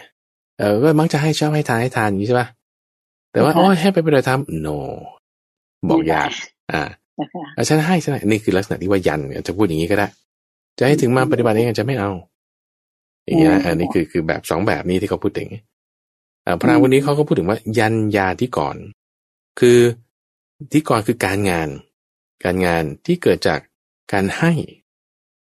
[0.59, 2.47] เออก็มักจะให้ชอบให้ทานให้ทานอย่างนี้ใช่ป่ะ
[3.31, 4.77] แต่ว่าค่ะโอ้ยให้ไปปฏิบัติธรรม no
[5.89, 6.29] บอกยาก
[6.73, 6.83] อ่า
[7.15, 10.07] เจ้าค่ะอะฉันให้ฉันให้นี่คือลักษณะที่ว่ายันเนี่ยจะพูดอย่างนี้ก็ได้
[10.77, 12.11] จะให้ถึงมาปฏิบัติเองอาจจะไม่เอา
[13.25, 15.49] อย่างเงี้ยอืมอันนี้คือคือแบบสองแบบนี้ที่เขาพูดถึง
[16.45, 18.75] อ่าพระรามคนนี้เขาก็พูดถึงว่า ยันยาที่ก่อน
[19.59, 19.79] คือ
[20.71, 21.67] ที่ก่อนคือการงาน
[22.43, 23.59] การงานที่เกิดจาก
[24.13, 24.53] การให้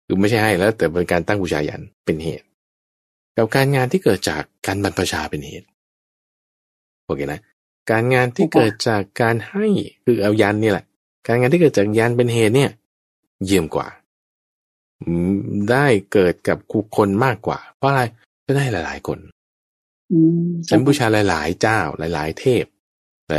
[0.06, 2.46] คือไม่ใช่ให้แล้ว แต่เป็นการตั้งบูชายันเป็นเหตุ
[3.36, 5.66] กับการงานที่เกิดจากการบรรพชาเป็นเหตุ
[7.04, 7.40] โอเคนะ
[7.90, 9.66] การงานที่เกิดจากการให้
[10.04, 10.84] คือเอายันนี่แหละ
[11.26, 12.70] การงานที่เกิดจากยันเป็นเหตุเนี่ย
[13.44, 14.01] เยี่ยมกว่าอืม
[15.70, 18.03] ได้เกิดกับคุคนมากกว่า เพราะอะไร
[18.46, 19.18] ก็ได้หลาย ๆ คน
[20.11, 22.64] อืมฉันบูชาหลาย ๆ เจ้า หลาย ๆ เทพ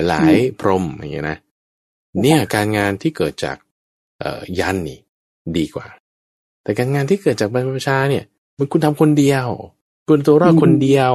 [0.10, 1.38] หลาย ๆ พรหมอย่างเงี้ยนะ
[2.22, 3.58] เนี่ยการงานที่เกิดจาก
[4.20, 5.00] เอ่อยันนี่
[5.58, 5.88] ดีกว่า
[6.64, 8.26] แต่การงานที่เกิดจากบรรพชาเนี่ย
[8.58, 9.48] มันคุณทำคนเดียว
[10.08, 11.14] คุณตัวรอดคนเดียว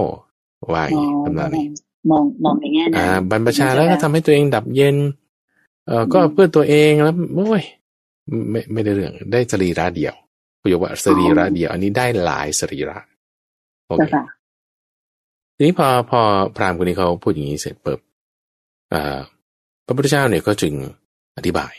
[0.73, 1.67] ว่าอย่างอ๋อนี้ทำนองนี้
[2.11, 4.97] มองมองในแง่นั้อ่านบรรพชาแล้วก็ทำให้ตัวเองดับเย็น
[5.87, 7.63] เอ่อก็อืมเพื่อตัวเองแล้วโอ้ย
[8.51, 10.15] ไม่ไม่ได้เรื่องได้สรีระเดียว
[10.69, 12.99] ประโยคว่าสรีระเดียว อันนี้ได้หลายสรีระ
[13.87, 14.25] โอเจ้าเคค่ะ
[15.57, 16.21] ทีนี้พอพอ
[16.57, 18.01] พราหมณ์คนนี้เขาพูดอย่างนี้เสร็จปุ๊บ
[18.93, 19.19] อ่า
[19.87, 20.75] พระพุทธเจ้าเนี่ยก็จึง
[21.37, 21.73] อธิบาย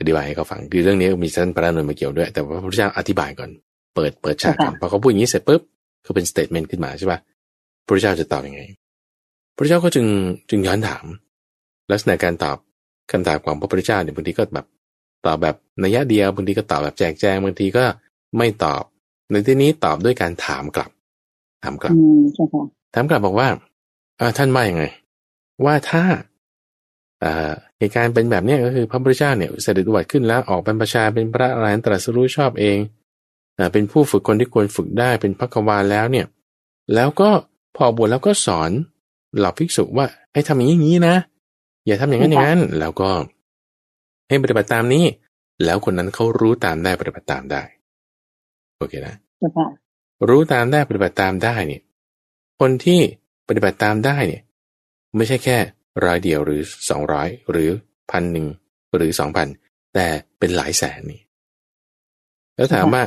[0.00, 3.50] อธิบายให้เขาฟังคือเรื่องนี้มีท่านพระนนท์มาเกี่ยวด้วย แต่ว่าพระพุทธเจ้าอธิบายก่อน
[3.94, 5.60] เปิดเปิดฉากก่อนค่ะพอเขาพูดอย่างนี้เสร็จปุ๊บ
[6.06, 7.18] ก็เป็นสเตทเมนต์ขึ้นมาใช่ป่ะ
[7.84, 8.62] พระพุทธเจ้าจะตอบยังไง
[9.56, 10.06] พระเจ้าก็จึง
[10.50, 11.04] จึงย้อนถาม
[11.90, 12.56] ลักษณะการตอบ
[13.10, 14.66] คำถามของพระพุทธเจ้าเนี่ยบางทีก็แบบ
[15.26, 17.84] ตอบแบบนัยยะเดียวบางทีก็ตอบแบบแจกแจงบางทีก็
[18.36, 18.82] ไม่ตอบ
[19.30, 20.90] ในที่นี้ตอบด้วยการถามกลับ
[21.62, 22.64] ถามกลับอืมเจ้าค่ะ
[22.94, 23.48] ถามกลับบอกว่า
[24.20, 24.84] อ่าท่านว่ายังไง
[25.64, 26.02] ว่าถ้า
[27.22, 32.78] อ่าเหตุการณ์เป็นแบบเนี้ยก็คือพระพุทธเจ้าเนี่ยเสด็จอุบัติขึ้นแล้วออกบรรพชาเป็นพระอรหันตตรัสรู้ชอบเอง
[33.58, 36.26] อ่าเป็นผู้ฝึกคนที่ควรฝึกได้เป็นพระกวาลแล้วเนี่ย
[36.94, 37.30] แล้วก็
[37.76, 38.70] พอบวชแล้วก็สอน
[39.38, 41.16] เหล่าภิกษุว่าให้ทำอย่างนี้อย่างนี้นะ
[41.86, 43.10] อย่าทำอย่างนั้นอย่างนั้น แล้วก็
[44.28, 45.04] ให้ปฏิบัติตามนี้
[45.64, 47.62] แล้วคนนั้นเขารู้ตามได้ปฏิบัติตามได้
[48.82, 49.66] โอเคนะเจ้าค่ะ
[50.28, 51.82] รู้ตามได้ปฏิบัติตามได้เนี่ย
[52.60, 53.00] คนที่
[53.48, 54.42] ปฏิบัติตามได้เนี่ย
[55.16, 55.56] ไม่ใช่แค่
[56.04, 56.60] ร้อยเดียวหรือ
[56.90, 57.70] สองร้อยหรือ
[58.10, 58.46] พันหนึ่ง
[58.96, 59.48] หรือสองพัน
[59.94, 60.06] แต่
[60.38, 61.20] เป็นหลายแสนนี่
[62.56, 63.02] แล้วถามว่า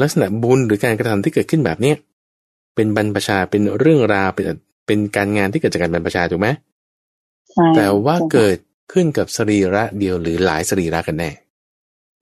[0.00, 1.96] ลักษณะบุญหรือการกระทำที่เกิดขึ้นแบบเนี้ย
[2.74, 4.46] เป็นบรรพชาเป็นเรื่องราวเป็น
[4.86, 6.48] เป็นการงานที่เกิดจากการบรรพชาถูกไหม
[7.52, 8.56] ใช่แต่ว่าจ้ค่ะเกิด
[8.92, 11.30] ขึ้นกับสรีระเดียวหรือหลายสรีระกันแน่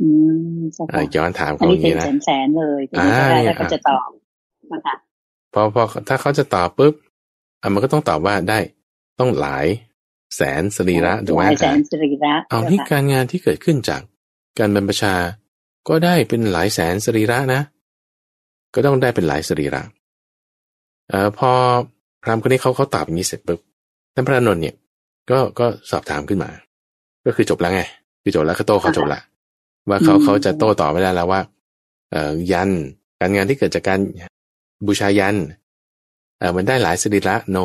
[0.01, 0.09] อื
[0.57, 4.09] มเจ้าอะค่ะย้อนถามอันเขาอนี้ย่างเป็นนี้นะแสนแสนๆเลยทีอ่านี้เจ้าค่ะเนี่ยแล้วก็จะตอบ
[4.73, 4.95] นะคะ
[5.55, 6.95] พอพอถ้าเขาจะตอบปุ๊บ
[7.63, 8.59] อะมันก็ต้องตอบว่าได้
[9.19, 9.67] ต้องหลาย
[10.37, 14.03] แสนสรีระถูกไหมหลายแสนอะสรีระเอาจ้ที่ค่ะการงานที่เกิดขึ้นจาก
[14.59, 15.15] การบรรพชา
[15.89, 17.61] ก็ได้เป็นหลายแสนสรีระนะ
[18.75, 19.83] ก็ต้องได้เป็นหลายสรีระ
[21.09, 21.51] เอ่อพอ
[22.23, 23.61] พราหมณ์คนนี้เขาเขาตอบอย่างนี้เสร็จปุ๊บ
[24.15, 24.77] ท่านพระอานนท์เนี่ย
[25.31, 26.51] ก็ก็สอบถามขึ้นมา
[27.27, 27.83] ก็คือจบแล้วไง
[28.23, 29.21] คือจบแล้วเขาโต้เขาจบละ
[29.91, 31.41] ว่าเขาเขาจะโต้ต่อไม่ได้แล้วว่า
[32.11, 32.71] เอ่อยัน
[33.21, 34.01] การงานที่เกิดจากการ
[34.87, 35.37] บูชายัน
[36.39, 37.57] เอ่อมันได้หลายสรีระโน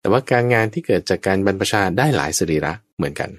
[0.00, 3.30] แต่ว่าการงานที่เกิดจากการบรรพชาได้หลายสรีระเหมือนกัน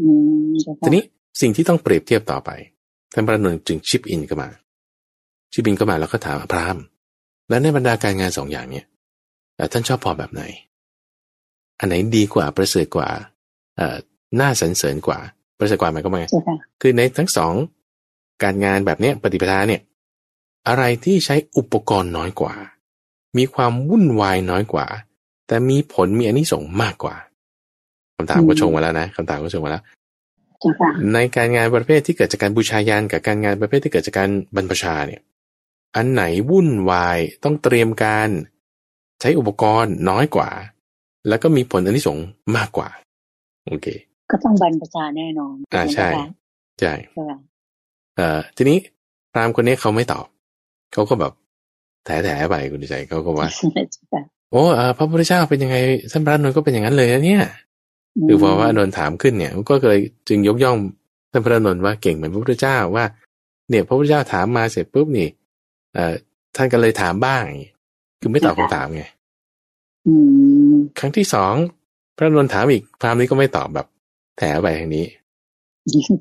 [0.00, 0.08] อื
[0.48, 1.02] มเจ้าค่ะทีนี้
[1.40, 2.50] สิ่งที่ต้องเปรียบเทียบต่อไป
[3.14, 4.48] ท่านพระนนท์จึงชิปอินเข้ามา
[5.52, 6.82] ชิปอินเข้ามาแล้วก็ถามพราหมณ์
[7.48, 8.86] แล้วในบรรดาการงานสองอย่างเนี่ย
[9.56, 10.42] เอ่อท่านชอบพอแบบไหน
[11.78, 13.08] อันไหนดีกว่าประเสริฐกว่า
[13.76, 13.96] เอ่อ
[14.40, 17.52] น่าสรรเสริญกว่าป ระเสริฐกว่าหมายก็ว่าไงเจ้าค่ะคือในทั้งสอง
[18.42, 19.82] การงานแบบเนี้ยปฏิปทาเนี่ย
[20.68, 22.54] อะไรที่ใช้อุปกรณ์น้อยกว่า
[23.36, 24.86] มีความวุ่นวายน้อยกว่า
[25.46, 27.16] แต่มีผลมีอานิสงส์มากกว่า
[28.16, 29.82] คำถามก็ชงมาแล้วนะคำถามก็ชงมาแล้ว
[30.60, 35.20] เจ้าค่ะในการงานประเภทที่เกิดจากการบูชายันกับการงานประเภทที่เกิดจากการบรรพชาเนี่ย
[35.96, 38.28] อันไหนวุ่นวายต้องเตรียมการ
[39.20, 40.50] ใช้อุปกรณ์น้อยกว่า
[41.28, 42.88] แล้วก็มีผลอานิสงส์มากกว่า
[43.66, 43.86] โอเค
[44.34, 46.26] ก็ต้องบรรพชาแน่นอนอ่าใช่ไหมคะ
[46.80, 47.38] ใช่เจ้าค่ะ
[48.16, 48.78] เอ่อทีนี้
[49.32, 50.26] พราหมณ์คนนี้เขาไม่ตอบ
[50.92, 51.32] เขาก็แบบ
[52.04, 53.48] แถๆไปคุณดิใจเขาก็ว่า
[53.92, 55.76] เจ้าค่ะโอ้เอ่อพระพุทธเจ้าเป็นยังไง
[56.12, 57.44] ท่านพระอานนท์ก็เป็นอย่างนั้นเลยนะเนี่ย
[58.28, 60.76] คือพอว่าอานนท์ถามขึ้นเนี่ย ก็เลยจึงยกย่อง
[61.32, 63.04] ท่านพระอานนท์ว่าเก่งเหมือนพระพุทธเจ้าว่า
[63.70, 65.28] เนี่ย พระพุทธเจ้าถามมาเสร็จปุ๊บนี่
[65.94, 66.14] เอ่อ
[66.56, 67.72] ท่านก็เลยถามบ้างอย่างงี้
[68.20, 69.04] คือไม่ตอบคำถามไง
[70.06, 70.14] อื
[70.72, 71.54] มครั้งที่สอง
[72.16, 73.86] พระอานนท์ถามอีกพราหมณ์นี้ก็ไม่ตอบแบบ
[74.38, 75.06] แถไปทางนี้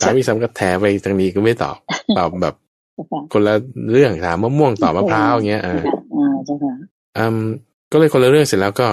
[0.02, 1.78] ถามอีกซ้ำก็แถไปทางนี้ก็ไม่ตอบ
[2.18, 2.56] ตอบแบบ
[2.94, 3.56] เจ้าค่ะคนละ
[3.92, 5.84] เรื่องถามมะม่วงตอบมะพร้าวอย่างเงี้ยเออ
[6.16, 6.74] อ่าเจ้าค่ะ
[7.18, 7.38] อืม
[7.92, 8.88] ก็เลยคนละเรื่องเสร็จแล้วก็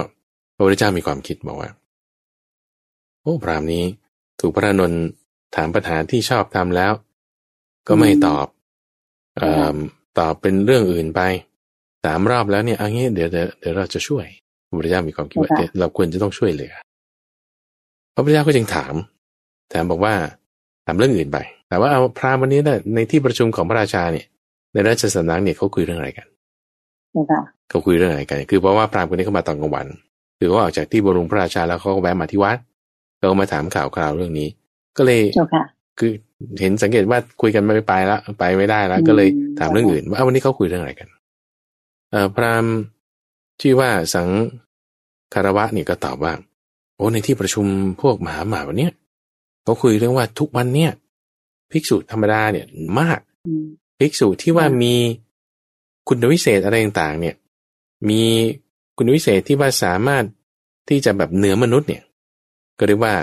[0.56, 1.70] พระพุทธเจ้ามีความคิดบอกว่า
[3.22, 3.84] โอ้พรามนี้
[4.40, 5.02] ถูกพระอานนท์
[5.56, 6.92] ถามปัญหาที่ชอบทำแล้ว
[7.88, 8.46] ก็ไม่ตอบ
[9.38, 9.76] เอ่อ
[10.18, 11.20] ตอบเป็นเรื่องอื่นไป
[12.04, 14.26] สามรอบแล้วเนี่ยอันนี้เดี๋ยวเดี๋ยวเดี๋ยวเราจะช่วย
[14.66, 16.89] พระพุทธเจ้ามีความคิดว่าค่ะเอ๊ะเราควรจะต้องช่วยเหลือพ
[18.20, 18.94] ระพุทธเจ้าก็จึงถาม
[19.72, 20.14] ถามบอกว่า
[20.86, 24.26] ถามเรื่องอื่นไป แต่ว่าเอาพราหมณ์วันนี้เนี่ยในที่ประชุมของพระราชาเนี่ย
[24.72, 26.26] ในราชสำนักเนี่ยเขาคุยเรื่องอะไรกัน
[27.12, 29.86] เจ้าค่ะเขาคุยเรื่องอะไรกัน คือเพราะว่าพราหมณ์คนนี้เขามาตอนกลางวัน
[30.38, 32.58] คือเขาออกจากที่บรมพระราชาแล้วเขาก็แวะมาที่วัด
[33.16, 34.48] เขาก็มาถามข่าวคราวเรื่องนี้
[34.96, 35.62] ก็เลยเจ้าค่ะ
[35.98, 36.12] คือ
[36.60, 39.28] เห็นสังเกตว่าคุยกันไม่ไปแล้วไปไม่ได้แล้วอืมก็เลย
[39.60, 41.08] ถามเรื่องอื่น ว่าเอาวันนี้เขาคุยเรื่องอะไรกัน
[42.10, 42.72] เอ่อพราหมณ์
[43.60, 44.28] ชื่อว่าสัง
[45.34, 46.32] คารวะนี่ก็ตอบว่า
[47.00, 47.66] โอ้ในที่ประชุม
[48.00, 48.92] พวกมหาหมาวันเนี้ย
[49.64, 50.90] เขาคุยเรื่องว่าทุกวันเนี่ย
[51.72, 52.66] ภิกษุธรรมดาเนี่ย
[53.00, 53.64] มากอืม
[53.98, 54.94] ภิกษุที่ว่าอืมมี
[56.08, 57.34] คุณวิเศษอะไรต่างๆ เนี่ย
[58.08, 58.22] มี
[58.96, 60.24] คุณวิเศษที่ว่าสามารถ
[60.88, 62.02] ที่จะแบบเหนือมนุษย์เนี่ย
[62.78, 63.14] ก็เรียกว่า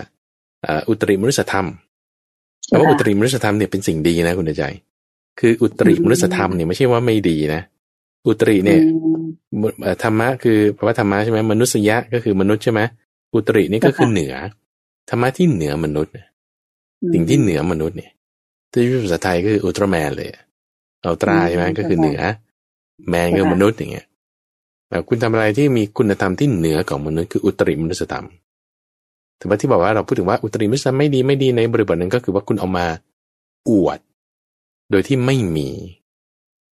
[0.63, 1.67] เอ่ออุตริมนุสธรรม
[2.67, 4.63] แต่ว่าอุตริมนุสธรรมเนี่ยเป็นสิ่งดีนะคุณเดชใจ
[5.39, 7.61] คืออุตริมนุสธรรมเนี่ยไม่ใช่ว่าไม่ดีนะ
[8.27, 8.81] อุตริเนี่ย
[9.51, 12.81] อืมเอ่อธรรมะคือแปลว่าธรรมะใช่ไหมมนุษยะก็คือมนุษย์ใช่ไหม
[13.33, 14.33] อุตรินี่ก็คือค่ะเหนือ
[15.09, 16.27] ธรรมะที่เหนือมนุษย์น่ะ
[17.13, 18.11] สิ่งที่เหนือมนุษย์เนี่ย
[18.71, 20.29] ที่ภาษาไทยก็คืออุลตร้าแมนเลย
[21.05, 22.19] อัลตร้าใช่ไหมก็คือเหนือ
[23.09, 24.07] แมนคือมนุษย์อย่างเงี้ย
[24.89, 28.25] แต่คุณทำอะไรที่มีคุณธรรมที่เหนือของมนุษย์คืออุตริมนุสธรรม
[29.37, 32.85] แต่ว่าที่บอกว่าเราพูดถึงว่าอุตริมนุสธรรมไม่ดีไม่ดีในบริบทนั้นก็คือว่าคุณเอามา
[33.69, 33.99] อวด
[34.91, 35.69] โดยที่ไม่มี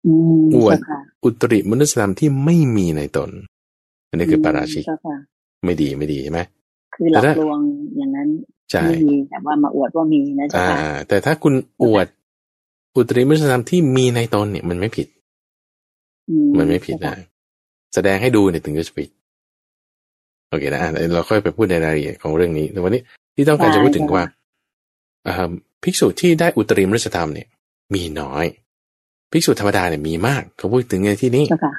[0.07, 3.31] อืมอวดเจ้าค่ะอุตริมนุสธรรมที่ไม่มีในตน
[4.09, 5.17] อันนี้คือปาราชิกเจ้าค่ะ
[5.65, 6.41] ไม่ดีไม่ดีใช่ไหม
[6.95, 7.59] คือหลอกแต่ถ้าลวง
[7.99, 8.29] อย่างนั้น
[8.71, 12.07] ใช่ไม่มีแต่ว่ามาอวดว่ามีนะเจ้าอ่าค่ะแต่ถ้าคุณอวด
[12.97, 15.07] อุตริมนุสธรรมที่มีในตนเนี่ยมันไม่ผิด
[16.29, 17.15] อืมันไม่ผิดนะ
[17.95, 19.11] แสดงให้ดูเนี่ยถึงจะผิด
[20.49, 23.03] โอเคนะอะเราค่อยไปพูดในรายละเอียดของเรื่องนี้แต่วันนี้
[23.35, 24.25] ที่ต้องการจะพูดถึงว่า
[25.27, 25.51] อ่า
[25.83, 27.49] ภิกษุที่ได้อุตริมนุสธรรมเนี่ย
[27.95, 28.47] มีน้อย
[29.33, 31.73] ภิกษุธรรมดาเนี่ยมีมาก เขาพูดถึงในที่นี้เจ้าค่ะ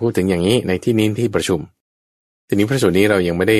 [0.00, 1.60] พูดถึงอย่างนี้ในที่นี้ที่ประชุม
[2.50, 3.58] ทีนี้พระสูตรนี้เรายังไม่ได้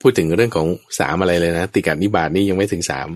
[0.00, 0.66] พูดถึงเรื่องของ
[0.98, 3.08] สามอะไรเลยนะติกานิบาตนี่ยังไม่ถึงสาม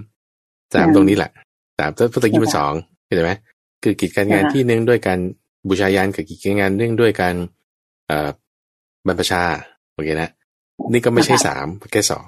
[0.75, 1.31] สามอืมตรงนี้แหละ
[1.79, 2.73] สามตัวตะกี้มันใช่สค่ะอง
[3.05, 3.33] เข้าใจไหม
[3.83, 5.19] คือกิจการงานใช่ค่ะที่เนื่องด้วยการ
[5.69, 7.35] บูชายันกับกิจการงานเนื่องด้วยการ
[8.07, 8.31] เอ่อ
[9.07, 9.43] บรรพชา
[9.93, 10.31] โอเคนะ
[10.93, 12.27] นี่ก็ไม่ใช่สามแค่สอง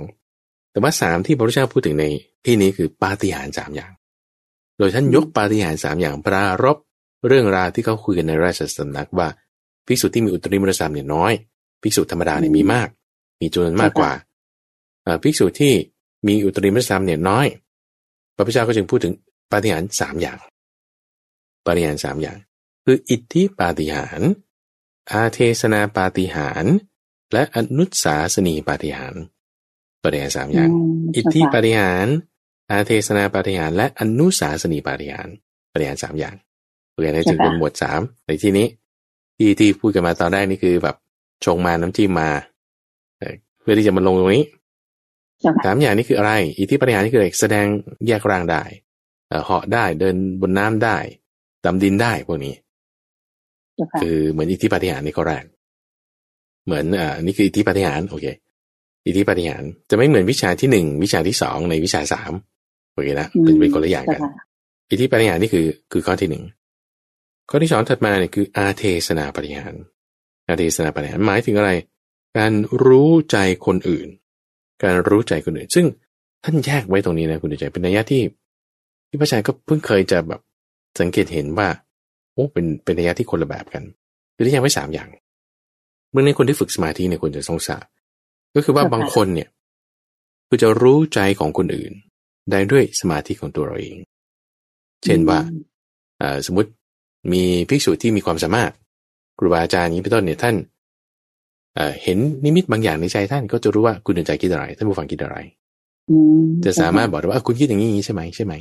[0.71, 2.05] แต่ว่าสามที่พระพุทธเจ้าพูดถึงใน
[2.45, 3.93] ที่นี้คือปาฏิหาริย์สามอย่าง
[4.79, 6.77] โดยท่านยกปาฏิหาริย์สามอย่างปรารบ
[7.29, 9.29] เรื่องราวที่เขาคุยกันในราชสำนักว่า
[9.87, 11.33] ภิกษุที่มีอุตริมรสามเนี่ยน้อย
[11.83, 12.89] ภิกษุธรรมดาเนี่ยมีมาก
[13.41, 14.13] มีจำนวนมากกว่า
[15.03, 15.75] เอ่อภิกษุที่
[16.27, 17.47] มีอุตริมรสามเนี่ยน้อย
[18.35, 19.15] พระพุทธเจ้าก็จึงพูดถึง
[19.53, 20.39] ปาฏิหาริย์สามอย่าง
[21.67, 22.39] ปาฏิหาริย์สามอย่าง
[22.85, 24.31] คืออิทธิปาฏิหาริย์
[25.13, 26.75] อาเทศนาปาฏิหาริย์
[27.33, 29.23] และอนุสาสนีปาฏิหาริย์
[30.03, 30.75] ปาฏิหาริย์สามอย่างม
[31.17, 32.15] อิทธิปาฏิหาริย์
[32.71, 35.35] อาเทศนาปาฏิหาริย์และอนุสาสนีปาฏิหาริย์
[35.73, 36.35] ปาฏิหาริย์สามอย่าง
[36.91, 38.67] โอเคนี่จึงเป็นหมวดสามในที่นี้
[39.37, 40.97] ที่ที่พูดกันมาตอนแรกนี่คือแบบ
[41.45, 42.29] ชงมาน้ำจิ้มมา
[43.19, 44.45] เอ่อเพื่อที่จะมาลงตรงนี้
[45.41, 47.67] เจ้าค่ะสามอย่างนี้คืออะไร อิทธิปาฏิหาริย์นี่คืออะไรแสดง
[48.07, 48.63] แยกร่างได้
[49.29, 50.97] เอ่อเหาะได้เดินบนน้ำได้
[51.65, 52.55] ดำดินได้พวกนี้
[53.75, 55.45] เจ้าค่ะคือเหมือนอิทธิปาฏิหาริย์นี่ข้อแรก
[56.67, 58.27] เหมือนอ่าอันนี่คืออิทธิปาฏิหาริย์โอเค
[59.07, 62.33] อิทธิปาฏิหาริย์จะไม่เหมือนวิชาที่หนึ่งวิชาที่สองในวิชาสาม
[62.93, 64.45] โอเคนะเป็นเป็นคนละอย่างเจ้ากันค่ะ
[64.91, 66.45] อิทธิปาฏิหาริย์นี่คือคือข้อที่หนึ่ง
[67.51, 69.83] ข้อที่สองถัดมาเนี่ยคืออาเทศนาปาฏิหาริย์
[70.51, 71.71] อาเทศนาปาฏิหาริย์หมายถึงอะไร
[72.39, 72.53] การ
[72.85, 73.37] รู้ใจ
[73.67, 74.09] คนอื่น
[74.83, 75.87] การรู้ใจคนอื่น ซึ่ง
[76.45, 78.23] ท่านแยกไว้ตรงนี้นะคุณใจเป็นนัยยะที่
[79.09, 80.41] ที่พระอาจารย์ก็เพิ่งเคยจะแบบ
[81.01, 81.69] สังเกตเห็นว่า
[82.33, 83.83] โอ้เป็นเป็นนัยยะที่คนละแบบกัน
[84.35, 85.09] คือที่แยกไว้สามอย่าง
[86.11, 87.85] เมื่อในคนที่ฝึกสมาธิเนี่ยควรจะสงสาร
[88.55, 89.49] ก็คือว่าบางคนเนี่ย
[90.49, 91.93] คือจะรู้ใจของคนอื่น
[92.51, 93.97] ได้ด้วยสมาธิของตัวเราเอง
[95.05, 95.39] เช่นว่า
[96.21, 96.71] อ่าสมมติ
[97.33, 98.73] มีภิกษุที่มีความสามารถ
[99.41, 100.55] ครูบาอาจารย์อย่างนี้เป็นต้นเนี่ยท่าน
[101.77, 105.37] เอ่อเห็นนิมิตบางอย่างในใจท่านก็จะรู้ว่าคุณในใจคิดอะไร ท่านผู้ฟังคิดอะไร
[106.11, 108.55] อืมจะสามารถบอกได้ว่าอะคุณคิดอย่างนี้อย่างนี้ใช่ไหมใช่ไหม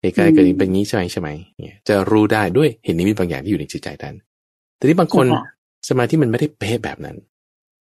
[0.00, 1.28] เหตุการณ์เกิดอย่างนี้เป็นอย่างนี้ใช่ไหมใช่ไหม
[1.58, 4.14] เนี่ยจะรู้ได้ด้วยเห็นนิมิตบางอย่างที่อยู่ในจิตใจท่าน
[4.76, 5.44] แต่ที่บางคนเจ้าค่ะ
[5.88, 7.16] สมาธิมันไม่ได้เป๊ะแบบนั้น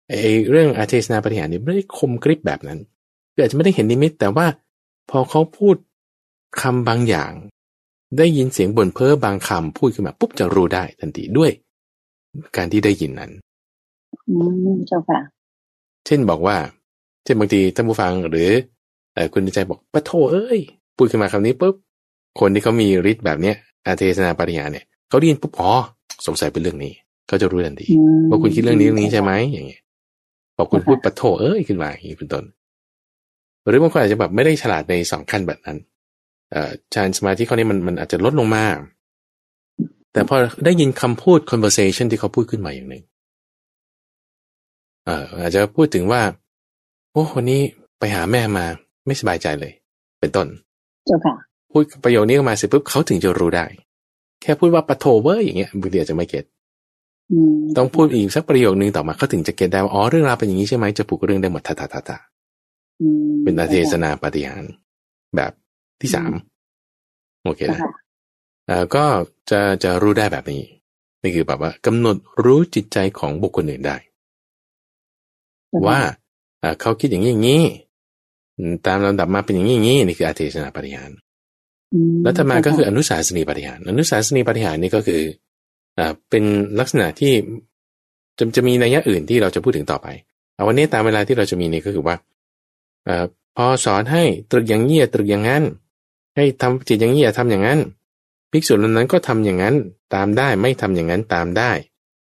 [0.10, 2.80] ไอ้เรื่องอาเทศนาปฏิหารเนี่ยไม่ได้คมกริบแบบนั้น
[3.34, 4.46] คืออาจจะไม่ได้เห็นนิมิต แต่ว่า
[5.10, 5.76] พอเขาพูด
[6.62, 7.32] คำบางอย่าง
[8.18, 11.52] ได้ยินเสียงบ่นเพ้อบางคำพูดขึ้นมาปุ๊บจะรู้ได้ทันทีด้วย
[12.58, 13.32] การที่ได้ยินนั้น
[14.30, 14.36] อื
[14.76, 15.20] มเจ้าค่ะ
[16.06, 16.58] เช่นบอกว่า
[17.24, 18.50] เช่นบางทีท่านผู้ฟังหรือ
[19.14, 20.60] เอ่อคุณในใจบอกปะโถเอ้ย
[20.98, 21.76] พูดขึ้นมาคำนี้ปุ๊บ
[22.40, 23.56] คนที่เขามีฤทธิ์แบบเนี้ย
[23.86, 25.72] อาเทศนาปริญาเนี่ยเขาได้ยินปุ๊บอ๋อ
[26.28, 26.94] สงสัยเป็นเรื่องนี้
[27.28, 29.82] เขาจะรู้ทันทีอืมว่าคุณคิดเรื่องนี้เรื่องนี้ใช่ไหมอย่างเงี้ย
[30.56, 32.44] พอคุณพูดปะโถเอ้ยขึ้นมาอย่างนี้เป็นต้น
[33.70, 35.78] หรือบางคนอาจจะแบบไม่ได้ฉลาดในสองขั้นแบบนั้น
[36.52, 38.64] เอ่อฌานสมาธิข้อนี้มันมันอาจจะลดลงมา
[40.14, 40.36] แต่พอ
[40.66, 43.04] ได้ยินคำพูด conversation ที่เขาพูดขึ้นมาอย่างหนึ่ง
[45.06, 46.22] เอ่ออาจจะพูดถึงว่า
[47.12, 47.62] โอ้วันนี้
[48.00, 48.66] ไปหาแม่มา
[49.06, 49.74] ไม่สบายใจเลย
[50.20, 50.48] เป็นต้น
[51.08, 51.34] เจ้าค่ะ
[51.72, 53.66] พูดประโยคนี้ออกมาเสร็จปุ๊บเขาถึงจะรู้ได้
[54.42, 56.46] แค่พูดว่าปะโทเวอร์อย่างเงี้ยบางทีอาจจะไม่ get
[57.78, 62.18] ต้องพูดอีกสักประโยคนึงต่อมาเขาถึงจะ get ได้ว่าอ๋อเรื่องราวเป็นอย่างนี้ใช่ไหมจะผูกเรื่องได้หมดทาทาทาทา
[63.44, 64.64] เป็นอาเทศนาปาฏิหาริย์
[65.36, 65.52] แบบ
[66.02, 66.32] ที่สาม
[67.44, 67.90] โอเคนะแล้ว
[68.96, 69.06] ก็
[69.50, 70.64] จะจะรู้ได้แบบนี้
[71.22, 73.98] นี่คือแบบว่ากำหนดรู้จิตใจของบุคคลอื่นได้
[75.88, 76.00] ว่า
[76.82, 77.64] เขาคิดอย่างนี้อย่างนี้
[78.88, 81.12] ตามลำดับมาเป็นอย่างนี้อย่างนี้นี่คืออาเทศนาปาฏิหาริย์
[82.24, 85.22] แล้วต่อมาก็คืออนุสาสนีปฏิหาร อนุสาสนีปฏิหารนี่ก็คือ
[85.98, 86.44] อ่าเป็น
[86.80, 87.34] ลักษณะที่
[88.38, 90.08] จะจะมีนัยยะอื่นที่เราจะพูดถึงต่อไป
[90.56, 92.16] เอาวันนี้ตามเวลาที่เราจะมีนี่ก็คือว่า
[93.08, 93.10] อ
[93.56, 95.64] พอสอนให้ตรึกอย่างนี้ตรึกอย่างนั้น
[96.36, 97.80] ให้ทำจิตอย่างนี้อย่าทำอย่างนั้น
[98.52, 99.76] ภิกษุเหล่านั้นก็ทำอย่างนั้น
[100.16, 101.72] ตามได้ไม่ทำอย่างนั้นตามได้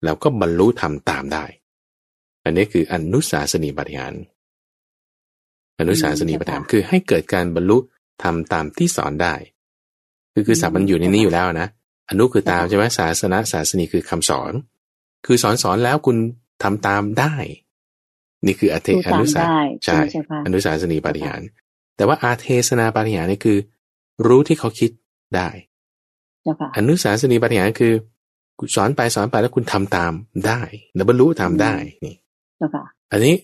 [0.04, 1.44] แล้วก็บรรลุทำตามได้
[2.44, 4.14] อันนี้คืออนุสาสนีปฏิหาร
[5.78, 7.78] อนุสาสนีปฏิหารคือให้เกิดการบรรลุ
[8.22, 9.34] ทำตามที่สอนได้
[10.32, 11.68] คือคือศัพท์มันอยู่ในนี้อยู่แล้วนะ
[12.11, 14.52] อนุคือตามใช่ไหมศาสนาศาสนีคือคำสอน
[15.26, 16.16] คือสอนสอนแล้วคุณ
[16.62, 17.34] ทำตามได้
[18.46, 19.42] นี่คืออเทอนุสา
[19.84, 19.98] ใช่
[20.46, 21.40] อนุสาสนีปฏิหาร
[21.96, 23.58] แต่ว่าอาเทศนาปฏิหารนี่คือ
[24.26, 24.90] รู้ที่เขาคิด
[25.36, 25.48] ได้
[26.76, 27.93] อนุสาสนีปฏิหารคือ
[28.74, 30.12] สอนไปสอนไปแล้วคุณทำตาม
[30.47, 30.61] ได้
[30.95, 31.74] แล้วบรรลุทำได้
[32.05, 32.14] นี่
[33.12, 33.34] อันนี้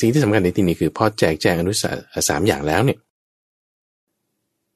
[0.00, 1.90] สิ่งที่สำคัญในที่นี้คือพอแจกแจงอนุสา
[2.28, 2.98] สามอย่างแล้วเนี่ย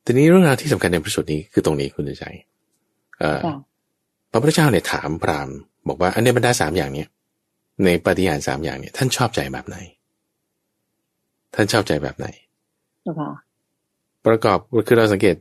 [0.04, 2.24] ทีนี้เรื่องราวที่สำคัญในพระสูตรนี้คือตรงนี้คุณใจ
[4.30, 5.56] พระพุทธเจ้าเนี่ยถามพราหมณ์
[5.88, 7.08] บอกว่าอันในบรรดาสามอย่างเนี่ย
[7.84, 9.76] ในปฏิญาณสามอย่างเนี่ย ท่านชอบใจแบบไหน
[11.54, 12.26] ท่านชอบใจแบบไหน
[14.26, 15.36] ประกอบคือเราสังเกต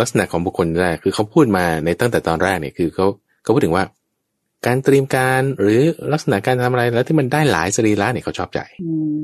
[0.00, 3.06] ลักษณะของบุคคลแรกคือเขาพูดมาในตั้งแต่ตอนแรกเนี่ยคือเขา
[3.42, 3.84] เขาพูดถึงว่า
[4.66, 5.80] การเตรียมการหรือ
[6.12, 8.60] ลักษณะการทำอะไรแล้วที่มันได้หลายสรีระเนี่ยเขาชอบใจ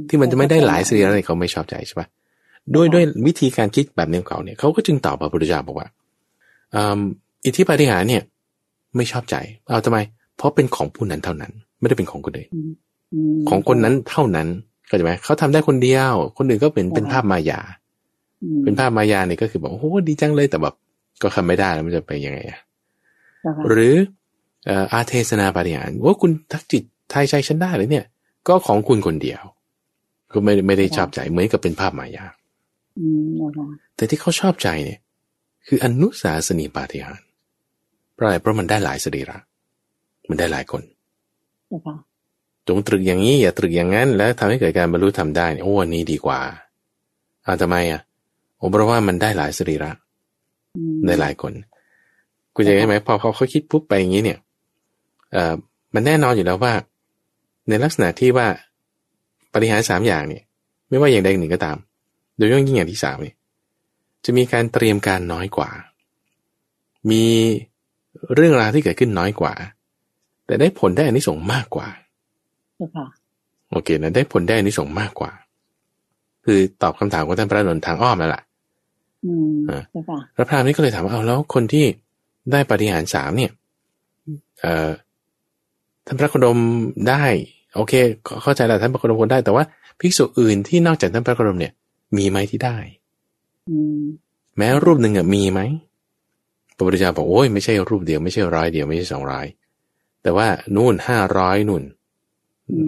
[0.09, 2.09] ที่มันจะไม่ได้หลายสรีระเนี่ยเขาไม่ชอบใจใช่ปะ
[2.75, 5.89] ด้วยด้วยวิธีการคิดแบบนี้ของเขาเนี่ยเขาก็จึงตอบพระพุทธเจ้าบอกว่า
[7.45, 8.23] อิทธิปฏิหารเนี่ย
[8.97, 9.37] ไม่ชอบใจ
[9.69, 9.99] เอาทำไม
[10.37, 12.49] เพราะเป็นของผู้นั้นเท่านั้น ไม่ได้เป็นของคนอื่น
[13.49, 14.49] ของคนนั้นเท่านั้น
[14.87, 17.61] เข้าใจไหมเขาทำได้คนเดียว คนอื่นก็เป็นเป็นภาพมายา
[18.63, 20.75] เป็นภาพมายาเนี่ยก็คือบอกโอ้โหดีจังเลยแต่แบบ
[21.23, 22.61] ก็ทาไม่ได้แล้วมันจะไปยังไงอะ
[23.69, 23.95] หรือ
[24.93, 28.07] อาเทศนาปฏิหารว่าคุณทักจิตไทยใจฉันได้เลยเนี่ย
[28.49, 29.43] ก็ของคุณคนเดียว
[30.33, 32.27] ก็ไม่ไม่ได้ชอบใจเหมือนกับเป็นภาพมายา
[33.97, 34.99] แต่ที่เขาชอบใจเนี่ย
[35.67, 37.21] คืออนุสาสนีปาฏิหาร
[38.15, 39.39] เพราะอะไรเพราะมันได้หลายสรีระ
[40.29, 40.83] มันได้หลายคน
[42.69, 46.41] จงตรึกอย่างนี้อย่าตรึกอย่างนั้น แล้วทำให้เกิดการบรรลุทำได้โอ้อันนี้ดีกว่า
[47.47, 48.01] อาทำไมอะ
[48.61, 49.91] โอ้เพราะว่ามันได้หลายสรีระ
[51.07, 51.53] ได้หลายคน
[52.55, 54.39] คุณจะเห็นไหมพอเขาเขาคิดปุ๊บไปอย่างนี้เนี่ย
[55.33, 55.55] เอ่อ
[55.95, 56.73] มันแน่นอนอยู่แล้วว่า
[57.69, 58.47] ในลักษณะที่ว่า
[59.53, 60.43] ปฏิหารสามอย่างเนี่ย
[60.89, 61.77] ไม่ว่าอย่างใดหนึ่งก็ตาม
[62.37, 63.35] โดยเฉพาะยิ่งอย่างที่สามนี่
[64.25, 65.71] จะมีการเตรียมการน้อยกว่า
[67.11, 67.25] มี
[68.35, 69.55] เรื่องราวที่เกิดขึ้นน้อยกว่า
[70.47, 71.89] แต่ได้ผลได้อันนี้ส่งมากกว่า
[73.71, 75.31] โอเคนะได้ผลได้อันนี้ส่งมากกว่า
[76.45, 78.43] คือตอบคำถามของท่านพระนนท์ทางอ้อมแล้วล่ะ
[80.37, 81.85] พระพรามนี้ก็เลยถามว่าเอาแล้วคนที่
[82.53, 83.51] ได้ปฏิหารสามเนี่ย
[84.61, 84.91] เอ่อ
[86.07, 86.59] ท่านพระโคดม
[87.09, 87.25] ได้
[87.77, 87.93] โอเค
[88.43, 89.65] เข้าใจแล้วท่านพระโคดมคนได้ แต่ว่า
[90.01, 91.73] ภิกษุอื่นที่นอกจากท่านพระโคดมเนี่ย
[92.17, 92.77] มีไหมที่ได้
[94.57, 95.61] แม้รูปหนึ่งอะมีไหม
[96.77, 99.47] พระพุทธเจ้าบอกโอ้ยไม่ใช่รูปเดียวไม่ใช่ร้อยเดียวไม่ใช่สองร้อย
[100.23, 100.47] แต่ว่า
[100.77, 101.83] นู่นห้าร้อยนู่น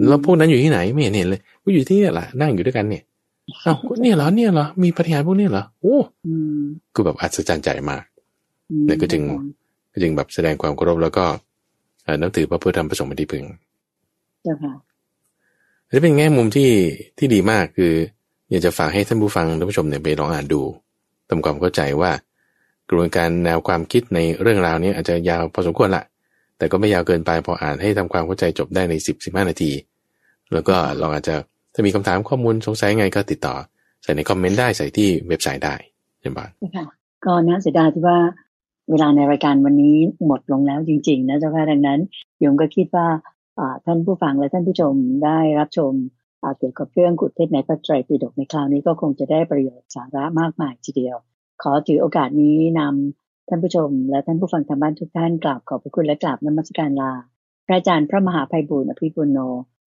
[0.07, 3.03] แล้วพวกนั้นอยู่ที่ไหนไม่เห็นเห็นเลยก็อยู่ที่นี่แหละนั่งอยู่ด้วยกันเนี่ย
[3.59, 5.97] เอ้าเนี่ยเหรอเนี่ยเหรอมีปฏิหารพวกนี้เหรอโอ้
[6.95, 8.03] ก็แบบอัศจรรย์ใจมาก
[8.85, 9.21] เนี่ยก็จึง
[9.93, 11.25] ก็จึงแบบแสดงความเคารพแล้วก็
[12.21, 13.43] นับถือพระพุทธธรรมประสงค์เป็นที่พึง
[14.43, 14.73] เจ้าค่ะ
[15.89, 16.69] นี่เป็นแง่มุมที่
[17.17, 17.93] ที่ดีมากคือ
[18.49, 20.61] อยากจะฝากให้ท่านผู้ฟังท่านผู้ชมเนี่ยไปลองอ่านดู
[21.29, 22.11] ทำความเข้าใจว่า
[22.87, 26.03] กระบวนการแนวความคิดในเรื่องราวนี้อาจจะยาวพอสมควรละ
[26.57, 29.71] แต่ก็ไม่ยาวเกินไปพออ่านให้ทำความเข้าใจจบได้ในสิบสิบห้านาที
[30.53, 31.35] แล้วก็ลองอาจจะ
[31.73, 33.55] ถ้ามีคำถามข้อมูลสงสัยไงก็ติดต่อ
[34.03, 35.75] ใส่ในคอมเมนต์ได้ใส่ที่เว็บไซต์ได้
[36.21, 36.39] ใช่ไหม
[36.75, 36.85] ค่ะ
[37.25, 38.17] ก็น่าเสียดายที่ว่า
[38.91, 41.99] เวลาในรายการวันนี้หมดลงแล้วจริง ๆ นะเจ้าค่ะดังนั้น
[42.39, 43.07] โยมก็คิดว่า
[43.85, 44.93] ท่านผู้ฟังและท่านผู้ชม
[45.25, 45.93] ได้รับชม
[46.57, 51.17] เกี่ยวกับเรื่องกุฏเทศในพระไตรปิฎกในคราวนี้ก็คงจะได้ประโยชน์สาระมากมายทีเดียว
[51.63, 57.13] ขอถือโอกาสนี้นำท่านผู้ชม และท่านผู้ฟังทางบ้านทุกท่านกราบขอบพระคุณและกราบนมัสการลา
[57.65, 59.39] พระอาจารย์พระมหาภัยบุญอภิปุโน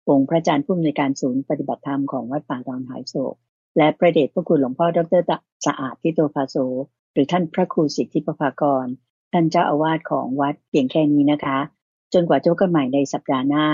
[0.08, 3.34] องค์พระอาจารย์ผู้อำนวยการศูนย์ปฏิบัติธรรมของวัดป่าดอนหายโศก
[3.76, 5.22] และประเดชพระคุณหลวงพ่อดร
[5.66, 6.56] สะอาดทิโตภาโส
[7.12, 8.86] หรือท่านพระครูสิทธิปภากร
[9.32, 11.58] ท่านเจ้าอาวาสของวัดเพียงแค่นี้นะคะ
[12.14, 13.66] จนกว่าจะพบกันใหม่ในสัปดาห์หน้า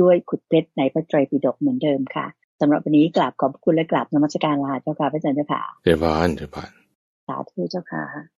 [0.00, 2.26] ด้วยขุดเพชรในพระไตรปิฎกเหมือนเดิมค่ะ
[2.60, 6.70] สำหรับวันนี้กราบขอบคุณและกราบนมัสการลาเจ้าค่ะพระอาจารย์เจ้าค่ะเจ้าพานเจ้าพาน
[7.26, 8.35] สาธุเจ้าค่ะ